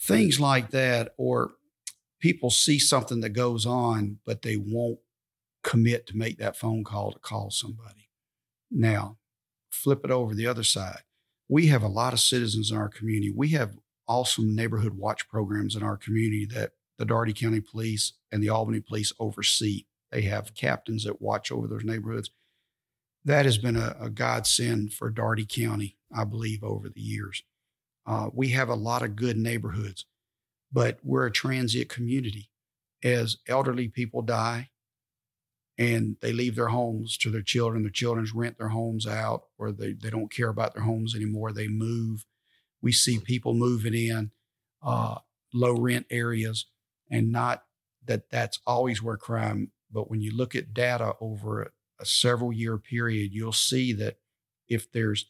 Things 0.00 0.40
like 0.40 0.70
that, 0.70 1.12
or 1.18 1.56
people 2.20 2.48
see 2.48 2.78
something 2.78 3.20
that 3.20 3.34
goes 3.34 3.66
on, 3.66 4.16
but 4.24 4.40
they 4.40 4.56
won't 4.56 4.98
commit 5.62 6.06
to 6.06 6.16
make 6.16 6.38
that 6.38 6.56
phone 6.56 6.82
call 6.82 7.12
to 7.12 7.18
call 7.18 7.50
somebody. 7.50 8.08
Now, 8.70 9.18
flip 9.70 10.06
it 10.06 10.10
over 10.10 10.34
the 10.34 10.46
other 10.46 10.62
side. 10.62 11.02
We 11.50 11.66
have 11.66 11.82
a 11.82 11.86
lot 11.86 12.14
of 12.14 12.20
citizens 12.20 12.70
in 12.70 12.78
our 12.78 12.88
community. 12.88 13.30
We 13.30 13.48
have 13.48 13.76
awesome 14.08 14.56
neighborhood 14.56 14.94
watch 14.96 15.28
programs 15.28 15.76
in 15.76 15.82
our 15.82 15.98
community 15.98 16.46
that 16.54 16.70
the 16.96 17.04
Dougherty 17.04 17.34
County 17.34 17.60
Police 17.60 18.14
and 18.32 18.42
the 18.42 18.48
Albany 18.48 18.80
Police 18.80 19.12
oversee. 19.20 19.84
They 20.10 20.22
have 20.22 20.54
captains 20.54 21.04
that 21.04 21.20
watch 21.20 21.52
over 21.52 21.68
those 21.68 21.84
neighborhoods. 21.84 22.30
That 23.22 23.44
has 23.44 23.58
been 23.58 23.76
a, 23.76 23.94
a 24.00 24.08
godsend 24.08 24.94
for 24.94 25.10
Dougherty 25.10 25.44
County. 25.44 25.98
I 26.14 26.24
believe, 26.24 26.62
over 26.62 26.88
the 26.88 27.00
years. 27.00 27.42
Uh, 28.06 28.28
we 28.32 28.50
have 28.50 28.68
a 28.68 28.74
lot 28.74 29.02
of 29.02 29.16
good 29.16 29.36
neighborhoods, 29.36 30.04
but 30.72 30.98
we're 31.02 31.26
a 31.26 31.32
transient 31.32 31.88
community. 31.88 32.50
As 33.02 33.38
elderly 33.48 33.88
people 33.88 34.22
die 34.22 34.70
and 35.76 36.16
they 36.20 36.32
leave 36.32 36.56
their 36.56 36.68
homes 36.68 37.16
to 37.18 37.30
their 37.30 37.42
children, 37.42 37.82
their 37.82 37.90
children 37.90 38.26
rent 38.34 38.58
their 38.58 38.68
homes 38.68 39.06
out 39.06 39.44
or 39.58 39.72
they, 39.72 39.92
they 39.92 40.10
don't 40.10 40.32
care 40.32 40.48
about 40.48 40.74
their 40.74 40.84
homes 40.84 41.14
anymore, 41.14 41.52
they 41.52 41.68
move. 41.68 42.24
We 42.80 42.92
see 42.92 43.18
people 43.18 43.54
moving 43.54 43.94
in 43.94 44.30
uh, 44.82 45.16
low 45.52 45.74
rent 45.74 46.06
areas 46.10 46.66
and 47.10 47.32
not 47.32 47.64
that 48.04 48.30
that's 48.30 48.58
always 48.66 49.02
where 49.02 49.16
crime, 49.16 49.72
but 49.90 50.10
when 50.10 50.20
you 50.20 50.34
look 50.34 50.54
at 50.54 50.74
data 50.74 51.14
over 51.20 51.62
a, 51.62 51.68
a 52.00 52.04
several 52.04 52.52
year 52.52 52.76
period, 52.78 53.32
you'll 53.32 53.52
see 53.52 53.92
that 53.94 54.18
if 54.68 54.90
there's 54.92 55.26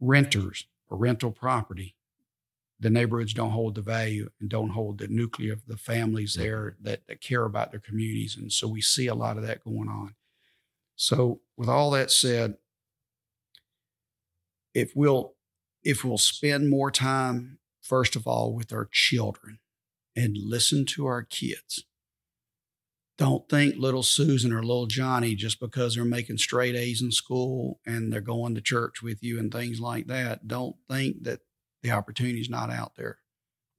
renters 0.00 0.66
or 0.88 0.98
rental 0.98 1.30
property, 1.30 1.94
the 2.80 2.90
neighborhoods 2.90 3.34
don't 3.34 3.50
hold 3.50 3.74
the 3.74 3.82
value 3.82 4.30
and 4.40 4.48
don't 4.48 4.70
hold 4.70 4.98
the 4.98 5.08
nuclear 5.08 5.52
of 5.52 5.66
the 5.66 5.76
families 5.76 6.34
there 6.34 6.76
that, 6.80 7.06
that 7.08 7.20
care 7.20 7.44
about 7.44 7.70
their 7.70 7.80
communities. 7.80 8.36
And 8.36 8.52
so 8.52 8.68
we 8.68 8.80
see 8.80 9.08
a 9.08 9.14
lot 9.14 9.36
of 9.36 9.46
that 9.46 9.64
going 9.64 9.88
on. 9.88 10.14
So 10.94 11.40
with 11.56 11.68
all 11.68 11.90
that 11.92 12.10
said, 12.10 12.56
if 14.74 14.94
we'll 14.94 15.34
if 15.82 16.04
we'll 16.04 16.18
spend 16.18 16.68
more 16.68 16.90
time, 16.90 17.58
first 17.80 18.16
of 18.16 18.26
all, 18.26 18.52
with 18.52 18.72
our 18.72 18.88
children 18.90 19.58
and 20.14 20.36
listen 20.36 20.84
to 20.84 21.06
our 21.06 21.22
kids. 21.22 21.84
Don't 23.18 23.48
think 23.48 23.74
little 23.76 24.04
Susan 24.04 24.52
or 24.52 24.62
little 24.62 24.86
Johnny 24.86 25.34
just 25.34 25.58
because 25.58 25.94
they're 25.94 26.04
making 26.04 26.38
straight 26.38 26.76
A's 26.76 27.02
in 27.02 27.10
school 27.10 27.80
and 27.84 28.12
they're 28.12 28.20
going 28.20 28.54
to 28.54 28.60
church 28.60 29.02
with 29.02 29.24
you 29.24 29.40
and 29.40 29.52
things 29.52 29.80
like 29.80 30.06
that. 30.06 30.46
Don't 30.46 30.76
think 30.88 31.24
that 31.24 31.40
the 31.82 31.90
opportunity 31.90 32.40
is 32.40 32.48
not 32.48 32.70
out 32.70 32.92
there. 32.96 33.18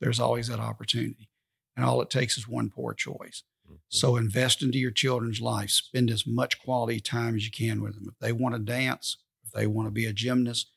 There's 0.01 0.19
always 0.19 0.49
that 0.49 0.59
opportunity. 0.59 1.29
And 1.77 1.85
all 1.85 2.01
it 2.01 2.09
takes 2.09 2.37
is 2.37 2.49
one 2.49 2.69
poor 2.69 2.93
choice. 2.93 3.43
Mm-hmm. 3.65 3.75
So 3.87 4.17
invest 4.17 4.61
into 4.61 4.77
your 4.77 4.91
children's 4.91 5.39
life. 5.39 5.69
Spend 5.69 6.11
as 6.11 6.27
much 6.27 6.59
quality 6.59 6.99
time 6.99 7.35
as 7.35 7.45
you 7.45 7.51
can 7.51 7.81
with 7.81 7.95
them. 7.95 8.09
If 8.09 8.19
they 8.19 8.33
want 8.33 8.55
to 8.55 8.59
dance, 8.59 9.17
if 9.45 9.51
they 9.51 9.67
want 9.67 9.87
to 9.87 9.91
be 9.91 10.05
a 10.05 10.11
gymnast, 10.11 10.71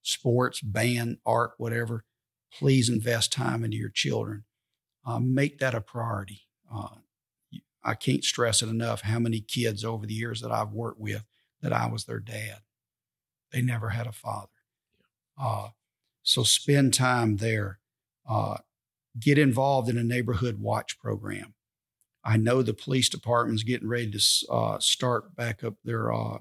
sports, 0.00 0.62
band, 0.62 1.18
art, 1.26 1.52
whatever, 1.58 2.04
please 2.50 2.88
invest 2.88 3.30
time 3.30 3.62
into 3.62 3.76
your 3.76 3.90
children. 3.90 4.44
Uh, 5.06 5.18
make 5.20 5.58
that 5.58 5.74
a 5.74 5.82
priority. 5.82 6.42
Uh, 6.74 6.88
I 7.86 7.94
can't 7.94 8.24
stress 8.24 8.62
it 8.62 8.68
enough 8.68 9.02
how 9.02 9.20
many 9.20 9.40
kids 9.40 9.84
over 9.84 10.06
the 10.06 10.14
years 10.14 10.40
that 10.40 10.50
I've 10.50 10.72
worked 10.72 11.00
with 11.00 11.24
that 11.62 11.72
I 11.72 11.86
was 11.86 12.04
their 12.04 12.18
dad. 12.18 12.58
They 13.52 13.62
never 13.62 13.90
had 13.90 14.08
a 14.08 14.12
father. 14.12 14.48
Uh, 15.40 15.68
so 16.22 16.42
spend 16.42 16.92
time 16.92 17.36
there. 17.36 17.78
Uh, 18.28 18.56
get 19.20 19.38
involved 19.38 19.88
in 19.88 19.96
a 19.96 20.02
neighborhood 20.02 20.58
watch 20.60 20.98
program. 20.98 21.54
I 22.24 22.36
know 22.36 22.60
the 22.60 22.74
police 22.74 23.08
department's 23.08 23.62
getting 23.62 23.88
ready 23.88 24.10
to 24.10 24.52
uh, 24.52 24.78
start 24.80 25.36
back 25.36 25.62
up 25.62 25.74
their 25.84 26.12
uh, 26.12 26.38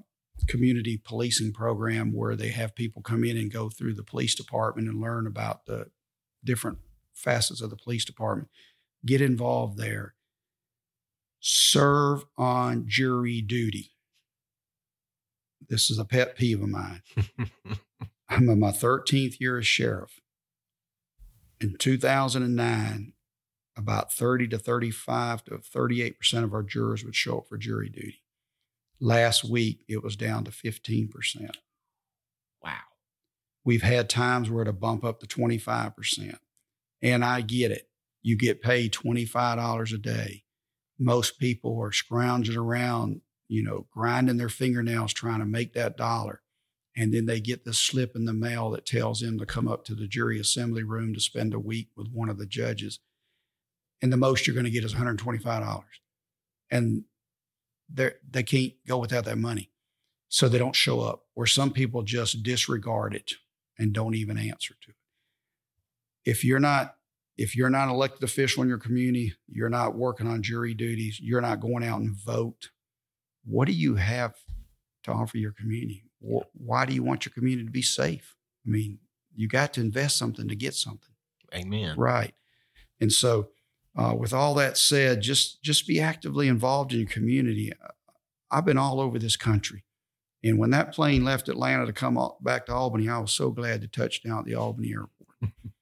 community 0.48 0.98
policing 0.98 1.54
program 1.54 2.12
where 2.12 2.36
they 2.36 2.50
have 2.50 2.74
people 2.74 3.04
come 3.04 3.24
in 3.24 3.38
and 3.38 3.54
go 3.54 3.70
through 3.70 3.94
the 3.94 4.04
police 4.04 4.34
department 4.34 4.88
and 4.88 5.00
learn 5.00 5.28
about 5.28 5.68
the 5.68 5.92
different 6.44 6.80
facets 7.14 7.62
of 7.62 7.70
the 7.70 7.76
police 7.76 8.04
department. 8.04 8.50
Get 9.06 9.22
involved 9.22 9.78
there. 9.78 10.15
Serve 11.48 12.26
on 12.40 12.86
jury 12.88 13.40
duty. 13.40 13.92
This 15.70 15.92
is 15.92 16.00
a 16.00 16.04
pet 16.04 16.36
peeve 16.36 16.60
of 16.60 16.70
mine. 16.70 17.04
I'm 18.30 18.50
in 18.50 18.60
my 18.60 18.72
13th 18.72 19.40
year 19.40 19.60
as 19.60 19.68
sheriff. 19.68 20.22
In 21.62 21.78
2009, 21.78 23.14
about 23.78 24.12
30 24.12 24.48
to 24.48 24.58
35 24.58 25.44
to 25.44 25.52
38% 25.60 26.44
of 26.44 26.52
our 26.52 26.64
jurors 26.64 27.06
would 27.06 27.16
show 27.16 27.38
up 27.38 27.48
for 27.48 27.60
jury 27.60 27.90
duty. 27.90 28.24
Last 29.00 29.44
week, 29.44 29.86
it 29.88 30.02
was 30.02 30.16
down 30.16 30.46
to 30.46 30.52
15%. 30.52 31.12
Wow. 32.64 32.72
We've 33.64 33.84
had 33.84 34.10
times 34.10 34.50
where 34.50 34.64
it'll 34.64 34.74
bump 34.74 35.06
up 35.06 35.20
to 35.20 35.28
25%. 35.28 36.40
And 37.04 37.24
I 37.24 37.42
get 37.42 37.70
it. 37.70 37.88
You 38.24 38.36
get 38.36 38.64
paid 38.64 38.94
$25 38.94 39.94
a 39.94 39.98
day. 40.00 40.45
Most 40.98 41.40
people 41.40 41.80
are 41.82 41.92
scrounging 41.92 42.58
around, 42.58 43.22
you 43.48 43.64
know, 43.64 43.88
grinding 43.92 44.38
their 44.38 44.50
fingernails 44.50 45.14
trying 45.14 45.40
to 45.40 45.46
make 45.46 45.74
that 45.74 45.98
dollar 45.98 46.42
and 46.98 47.14
then 47.14 47.26
they 47.26 47.42
get 47.42 47.66
this 47.66 47.80
slip 47.80 48.16
in 48.16 48.26
the 48.26 48.34
mail 48.34 48.70
that 48.72 48.86
tells 48.86 49.20
them 49.20 49.38
to 49.40 49.46
come 49.46 49.68
up 49.68 49.84
to 49.86 49.96
the 49.96 50.08
jury 50.08 50.40
assembly 50.40 50.84
room 50.84 51.14
to 51.14 51.20
spend 51.20 51.54
a 51.54 51.60
week 51.60 51.90
with 51.98 52.08
one 52.12 52.30
of 52.30 52.38
the 52.38 52.46
judges. 52.46 53.00
And 54.02 54.14
the 54.14 54.18
most 54.18 54.48
you're 54.48 54.54
going 54.54 54.66
to 54.66 54.72
get 54.72 54.86
is 54.86 54.96
$125. 54.96 55.84
And 56.72 57.04
they 57.94 58.12
they 58.30 58.44
can't 58.44 58.74
go 58.88 58.98
without 58.98 59.26
that 59.26 59.38
money. 59.38 59.72
So 60.28 60.48
they 60.50 60.58
don't 60.58 60.76
show 60.76 61.02
up, 61.02 61.26
or 61.36 61.46
some 61.46 61.72
people 61.72 62.02
just 62.02 62.44
disregard 62.44 63.14
it 63.14 63.34
and 63.78 63.94
don't 63.94 64.16
even 64.16 64.38
answer 64.38 64.74
to 64.82 64.90
it. 64.90 64.96
If 66.26 66.44
you're 66.44 66.60
not 66.60 66.95
if 67.38 67.56
you're 67.56 67.70
not 67.70 67.88
an 67.88 67.94
elected 67.94 68.24
official 68.24 68.64
in 68.64 68.70
your 68.70 68.78
community, 68.78 69.34
you're 69.48 69.70
not 69.70 69.96
working 69.96 70.28
on 70.28 70.42
jury 70.42 70.74
duties, 70.74 71.20
you're 71.22 71.42
not 71.42 71.60
going 71.60 71.84
out 71.84 72.00
and 72.00 72.16
vote, 72.16 72.70
what 73.44 73.66
do 73.66 73.74
you 73.74 73.96
have 73.96 74.36
to 75.04 75.12
offer 75.12 75.38
your 75.38 75.52
community? 75.52 76.04
why 76.54 76.86
do 76.86 76.94
you 76.94 77.04
want 77.04 77.26
your 77.26 77.34
community 77.34 77.66
to 77.66 77.72
be 77.72 77.82
safe? 77.82 78.36
I 78.66 78.70
mean, 78.70 79.00
you 79.36 79.48
got 79.48 79.74
to 79.74 79.82
invest 79.82 80.18
something 80.18 80.48
to 80.48 80.56
get 80.56 80.74
something. 80.74 81.14
Amen. 81.54 81.96
Right. 81.98 82.34
And 83.00 83.12
so, 83.12 83.50
uh, 83.98 84.14
with 84.18 84.34
all 84.34 84.56
that 84.56 84.78
said, 84.78 85.22
just 85.22 85.62
just 85.62 85.88
be 85.88 86.00
actively 86.02 86.48
involved 86.48 86.94
in 86.94 87.00
your 87.00 87.10
community. 87.10 87.72
I've 88.52 88.66
been 88.66 88.78
all 88.78 89.00
over 89.00 89.20
this 89.20 89.38
country, 89.38 89.86
and 90.44 90.58
when 90.58 90.72
that 90.72 90.94
plane 90.94 91.24
left 91.24 91.48
Atlanta 91.48 91.86
to 91.86 91.94
come 91.94 92.20
back 92.42 92.66
to 92.66 92.74
Albany, 92.74 93.08
I 93.08 93.20
was 93.20 93.32
so 93.32 93.52
glad 93.52 93.82
to 93.82 93.88
touch 93.88 94.24
down 94.24 94.40
at 94.40 94.46
the 94.46 94.56
Albany 94.56 94.92
airport. 94.92 95.54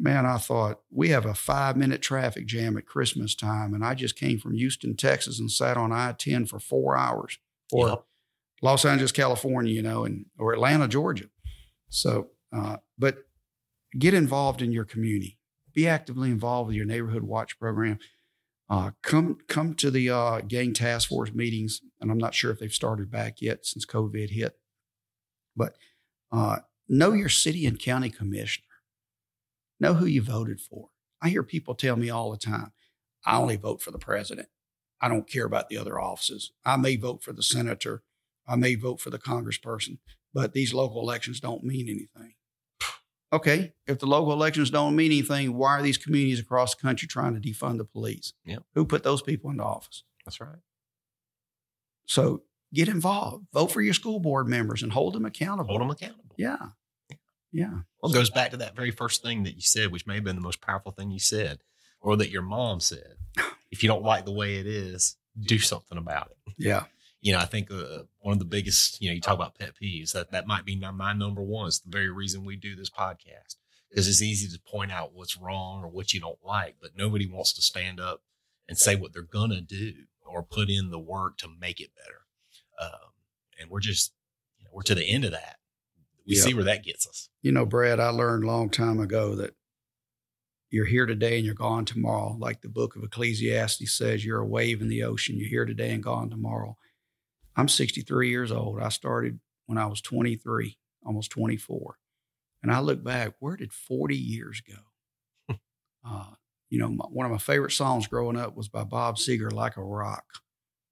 Man, 0.00 0.26
I 0.26 0.38
thought 0.38 0.80
we 0.90 1.08
have 1.08 1.26
a 1.26 1.34
five 1.34 1.76
minute 1.76 2.02
traffic 2.02 2.46
jam 2.46 2.76
at 2.76 2.86
Christmas 2.86 3.34
time, 3.34 3.74
and 3.74 3.84
I 3.84 3.94
just 3.94 4.16
came 4.16 4.38
from 4.38 4.54
Houston, 4.54 4.96
Texas, 4.96 5.40
and 5.40 5.50
sat 5.50 5.76
on 5.76 5.92
I 5.92 6.12
ten 6.12 6.46
for 6.46 6.60
four 6.60 6.96
hours. 6.96 7.38
Or 7.72 7.88
yep. 7.88 8.04
Los 8.62 8.84
Angeles, 8.84 9.12
California, 9.12 9.72
you 9.72 9.82
know, 9.82 10.04
and 10.04 10.26
or 10.38 10.52
Atlanta, 10.52 10.88
Georgia. 10.88 11.26
So, 11.88 12.28
uh, 12.52 12.76
but 12.98 13.18
get 13.98 14.14
involved 14.14 14.62
in 14.62 14.72
your 14.72 14.84
community. 14.84 15.38
Be 15.74 15.88
actively 15.88 16.30
involved 16.30 16.68
with 16.68 16.76
your 16.76 16.86
neighborhood 16.86 17.22
watch 17.22 17.58
program. 17.58 17.98
Uh, 18.70 18.90
come 19.02 19.38
come 19.48 19.74
to 19.74 19.90
the 19.90 20.10
uh, 20.10 20.40
gang 20.40 20.74
task 20.74 21.08
force 21.08 21.32
meetings, 21.32 21.80
and 22.00 22.10
I'm 22.10 22.18
not 22.18 22.34
sure 22.34 22.50
if 22.50 22.58
they've 22.58 22.72
started 22.72 23.10
back 23.10 23.40
yet 23.40 23.64
since 23.64 23.86
COVID 23.86 24.30
hit. 24.30 24.58
But 25.56 25.76
uh, 26.30 26.58
know 26.88 27.12
your 27.12 27.30
city 27.30 27.64
and 27.66 27.78
county 27.78 28.10
commissioner. 28.10 28.67
Know 29.80 29.94
who 29.94 30.06
you 30.06 30.22
voted 30.22 30.60
for. 30.60 30.90
I 31.20 31.28
hear 31.28 31.42
people 31.42 31.74
tell 31.74 31.96
me 31.96 32.10
all 32.10 32.30
the 32.30 32.36
time, 32.36 32.72
"I 33.24 33.36
only 33.36 33.56
vote 33.56 33.82
for 33.82 33.90
the 33.90 33.98
president. 33.98 34.48
I 35.00 35.08
don't 35.08 35.28
care 35.28 35.44
about 35.44 35.68
the 35.68 35.76
other 35.78 36.00
offices. 36.00 36.52
I 36.64 36.76
may 36.76 36.96
vote 36.96 37.22
for 37.22 37.32
the 37.32 37.42
senator 37.42 38.02
I 38.48 38.56
may 38.56 38.74
vote 38.74 39.00
for 39.00 39.10
the 39.10 39.18
congressperson, 39.18 39.98
but 40.32 40.54
these 40.54 40.72
local 40.72 41.02
elections 41.02 41.38
don't 41.38 41.62
mean 41.62 41.88
anything. 41.88 42.34
Okay, 43.30 43.74
if 43.86 43.98
the 43.98 44.06
local 44.06 44.32
elections 44.32 44.70
don't 44.70 44.96
mean 44.96 45.12
anything, 45.12 45.52
why 45.54 45.78
are 45.78 45.82
these 45.82 45.98
communities 45.98 46.40
across 46.40 46.74
the 46.74 46.80
country 46.80 47.06
trying 47.06 47.38
to 47.38 47.46
defund 47.46 47.76
the 47.76 47.84
police? 47.84 48.32
Yep. 48.46 48.62
Who 48.74 48.86
put 48.86 49.02
those 49.02 49.20
people 49.20 49.50
into 49.50 49.62
office? 49.62 50.02
That's 50.24 50.40
right. 50.40 50.56
So 52.06 52.44
get 52.72 52.88
involved. 52.88 53.48
Vote 53.52 53.70
for 53.70 53.82
your 53.82 53.92
school 53.92 54.18
board 54.18 54.48
members 54.48 54.82
and 54.82 54.92
hold 54.92 55.12
them 55.12 55.26
accountable. 55.26 55.68
Hold 55.68 55.82
them 55.82 55.90
accountable. 55.90 56.34
Yeah. 56.38 56.68
Yeah. 57.52 57.80
Well, 58.02 58.12
it 58.12 58.14
goes 58.14 58.30
back 58.30 58.50
to 58.50 58.56
that 58.58 58.76
very 58.76 58.90
first 58.90 59.22
thing 59.22 59.44
that 59.44 59.54
you 59.54 59.62
said, 59.62 59.90
which 59.90 60.06
may 60.06 60.16
have 60.16 60.24
been 60.24 60.36
the 60.36 60.42
most 60.42 60.60
powerful 60.60 60.92
thing 60.92 61.10
you 61.10 61.18
said, 61.18 61.60
or 62.00 62.16
that 62.16 62.30
your 62.30 62.42
mom 62.42 62.80
said. 62.80 63.14
if 63.70 63.82
you 63.82 63.88
don't 63.88 64.04
like 64.04 64.24
the 64.24 64.32
way 64.32 64.56
it 64.56 64.66
is, 64.66 65.16
do 65.38 65.58
something 65.58 65.98
about 65.98 66.30
it. 66.30 66.54
Yeah 66.58 66.84
you 67.20 67.32
know, 67.32 67.38
I 67.38 67.46
think 67.46 67.70
uh, 67.70 68.02
one 68.20 68.32
of 68.32 68.38
the 68.38 68.44
biggest, 68.44 69.00
you 69.00 69.08
know, 69.08 69.14
you 69.14 69.20
talk 69.20 69.34
about 69.34 69.58
pet 69.58 69.72
peeves 69.80 70.12
that 70.12 70.30
that 70.30 70.46
might 70.46 70.64
be 70.64 70.76
my 70.76 71.12
number 71.12 71.42
one. 71.42 71.66
It's 71.66 71.80
the 71.80 71.90
very 71.90 72.10
reason 72.10 72.44
we 72.44 72.56
do 72.56 72.76
this 72.76 72.90
podcast 72.90 73.56
because 73.90 74.08
it's 74.08 74.22
easy 74.22 74.48
to 74.48 74.62
point 74.70 74.92
out 74.92 75.14
what's 75.14 75.36
wrong 75.36 75.82
or 75.82 75.88
what 75.88 76.12
you 76.12 76.20
don't 76.20 76.38
like, 76.44 76.76
but 76.80 76.96
nobody 76.96 77.26
wants 77.26 77.52
to 77.54 77.62
stand 77.62 77.98
up 77.98 78.22
and 78.68 78.78
say 78.78 78.94
what 78.94 79.12
they're 79.12 79.22
gonna 79.22 79.60
do 79.60 79.92
or 80.24 80.42
put 80.42 80.68
in 80.68 80.90
the 80.90 80.98
work 80.98 81.38
to 81.38 81.48
make 81.48 81.80
it 81.80 81.90
better. 81.96 82.20
Um, 82.80 83.10
and 83.60 83.70
we're 83.70 83.80
just, 83.80 84.12
you 84.58 84.64
know, 84.64 84.70
we're 84.72 84.82
to 84.82 84.94
the 84.94 85.04
end 85.04 85.24
of 85.24 85.32
that. 85.32 85.56
We 86.28 86.34
see 86.36 86.54
where 86.54 86.64
that 86.64 86.84
gets 86.84 87.06
us. 87.06 87.30
You 87.42 87.52
know, 87.52 87.64
Brad, 87.64 88.00
I 88.00 88.10
learned 88.10 88.44
a 88.44 88.46
long 88.46 88.68
time 88.68 89.00
ago 89.00 89.34
that 89.36 89.54
you're 90.70 90.84
here 90.84 91.06
today 91.06 91.36
and 91.36 91.46
you're 91.46 91.54
gone 91.54 91.84
tomorrow. 91.84 92.36
Like 92.38 92.60
the 92.60 92.68
book 92.68 92.96
of 92.96 93.02
Ecclesiastes 93.02 93.90
says, 93.90 94.24
you're 94.24 94.40
a 94.40 94.46
wave 94.46 94.82
in 94.82 94.88
the 94.88 95.04
ocean. 95.04 95.38
You're 95.38 95.48
here 95.48 95.64
today 95.64 95.90
and 95.90 96.02
gone 96.02 96.28
tomorrow. 96.28 96.76
I'm 97.56 97.68
63 97.68 98.28
years 98.28 98.52
old. 98.52 98.80
I 98.80 98.90
started 98.90 99.40
when 99.66 99.78
I 99.78 99.86
was 99.86 100.00
23, 100.02 100.76
almost 101.04 101.30
24. 101.30 101.96
And 102.62 102.72
I 102.72 102.80
look 102.80 103.02
back, 103.02 103.34
where 103.40 103.56
did 103.56 103.72
40 103.72 104.16
years 104.16 104.60
go? 104.60 105.54
uh, 106.06 106.30
you 106.68 106.78
know, 106.78 106.88
my, 106.88 107.06
one 107.06 107.26
of 107.26 107.32
my 107.32 107.38
favorite 107.38 107.72
songs 107.72 108.06
growing 108.06 108.36
up 108.36 108.56
was 108.56 108.68
by 108.68 108.84
Bob 108.84 109.16
Seger, 109.16 109.52
Like 109.52 109.76
a 109.76 109.82
Rock. 109.82 110.24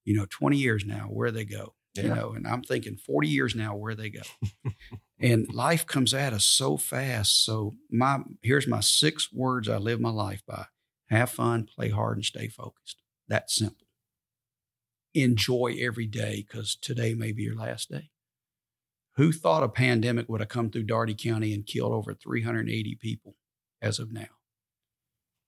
You 0.04 0.16
know, 0.16 0.26
20 0.30 0.56
years 0.56 0.84
now, 0.84 1.08
where 1.10 1.30
they 1.30 1.44
go? 1.44 1.74
Yeah. 1.96 2.04
You 2.04 2.14
know, 2.14 2.32
and 2.32 2.46
I'm 2.46 2.62
thinking 2.62 2.96
40 2.96 3.28
years 3.28 3.54
now, 3.54 3.74
where 3.74 3.94
they 3.94 4.10
go? 4.10 4.22
and 5.20 5.52
life 5.52 5.86
comes 5.86 6.14
at 6.14 6.32
us 6.32 6.44
so 6.44 6.76
fast. 6.76 7.44
So 7.44 7.76
my 7.90 8.20
here's 8.42 8.66
my 8.66 8.80
six 8.80 9.32
words 9.32 9.68
I 9.68 9.76
live 9.76 10.00
my 10.00 10.10
life 10.10 10.42
by: 10.46 10.66
have 11.08 11.30
fun, 11.30 11.68
play 11.74 11.90
hard, 11.90 12.18
and 12.18 12.24
stay 12.24 12.48
focused. 12.48 13.02
That's 13.28 13.54
simple. 13.54 13.86
Enjoy 15.14 15.76
every 15.80 16.06
day 16.06 16.46
because 16.46 16.76
today 16.76 17.14
may 17.14 17.32
be 17.32 17.44
your 17.44 17.56
last 17.56 17.90
day. 17.90 18.10
Who 19.16 19.32
thought 19.32 19.62
a 19.62 19.68
pandemic 19.68 20.28
would 20.28 20.40
have 20.40 20.50
come 20.50 20.70
through 20.70 20.82
Dougherty 20.84 21.14
County 21.14 21.54
and 21.54 21.66
killed 21.66 21.92
over 21.92 22.12
380 22.12 22.98
people 23.00 23.36
as 23.80 23.98
of 23.98 24.12
now? 24.12 24.26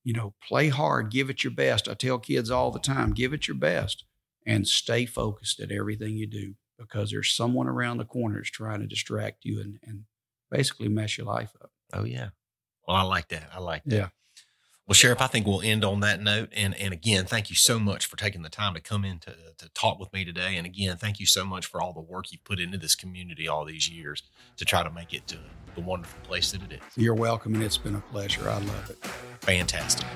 You 0.02 0.14
know, 0.14 0.34
play 0.42 0.68
hard, 0.68 1.10
give 1.10 1.28
it 1.28 1.44
your 1.44 1.52
best. 1.52 1.86
I 1.86 1.92
tell 1.92 2.18
kids 2.18 2.50
all 2.50 2.70
the 2.70 2.78
time, 2.78 3.12
give 3.12 3.34
it 3.34 3.46
your 3.46 3.58
best 3.58 4.04
and 4.48 4.66
stay 4.66 5.06
focused 5.06 5.60
at 5.60 5.70
everything 5.70 6.16
you 6.16 6.26
do 6.26 6.54
because 6.78 7.10
there's 7.10 7.34
someone 7.34 7.68
around 7.68 7.98
the 7.98 8.04
corner 8.04 8.38
corners 8.38 8.50
trying 8.50 8.80
to 8.80 8.86
distract 8.86 9.44
you 9.44 9.60
and, 9.60 9.78
and 9.84 10.04
basically 10.50 10.88
mess 10.88 11.18
your 11.18 11.26
life 11.26 11.52
up. 11.60 11.70
Oh 11.92 12.04
yeah. 12.04 12.28
Well, 12.86 12.96
I 12.96 13.02
like 13.02 13.28
that. 13.28 13.50
I 13.54 13.58
like 13.60 13.84
that. 13.84 13.94
Yeah. 13.94 14.08
Well, 14.86 14.94
Sheriff, 14.94 15.20
I 15.20 15.26
think 15.26 15.46
we'll 15.46 15.60
end 15.60 15.84
on 15.84 16.00
that 16.00 16.22
note. 16.22 16.48
And 16.56 16.74
and 16.76 16.94
again, 16.94 17.26
thank 17.26 17.50
you 17.50 17.56
so 17.56 17.78
much 17.78 18.06
for 18.06 18.16
taking 18.16 18.42
the 18.42 18.48
time 18.48 18.74
to 18.74 18.80
come 18.80 19.04
in 19.04 19.18
to, 19.20 19.34
to 19.58 19.68
talk 19.74 19.98
with 19.98 20.12
me 20.12 20.24
today. 20.24 20.56
And 20.56 20.66
again, 20.66 20.96
thank 20.96 21.20
you 21.20 21.26
so 21.26 21.44
much 21.44 21.66
for 21.66 21.82
all 21.82 21.92
the 21.92 22.00
work 22.00 22.32
you've 22.32 22.44
put 22.44 22.58
into 22.58 22.78
this 22.78 22.94
community 22.94 23.46
all 23.46 23.66
these 23.66 23.88
years 23.90 24.22
to 24.56 24.64
try 24.64 24.82
to 24.82 24.90
make 24.90 25.12
it 25.12 25.26
to 25.28 25.36
the 25.74 25.82
wonderful 25.82 26.20
place 26.22 26.52
that 26.52 26.62
it 26.62 26.72
is. 26.72 26.80
You're 26.96 27.14
welcome, 27.14 27.54
and 27.54 27.62
it's 27.62 27.76
been 27.76 27.96
a 27.96 28.00
pleasure. 28.00 28.48
I 28.48 28.58
love 28.58 28.90
it. 28.90 28.96
Fantastic. 29.42 30.06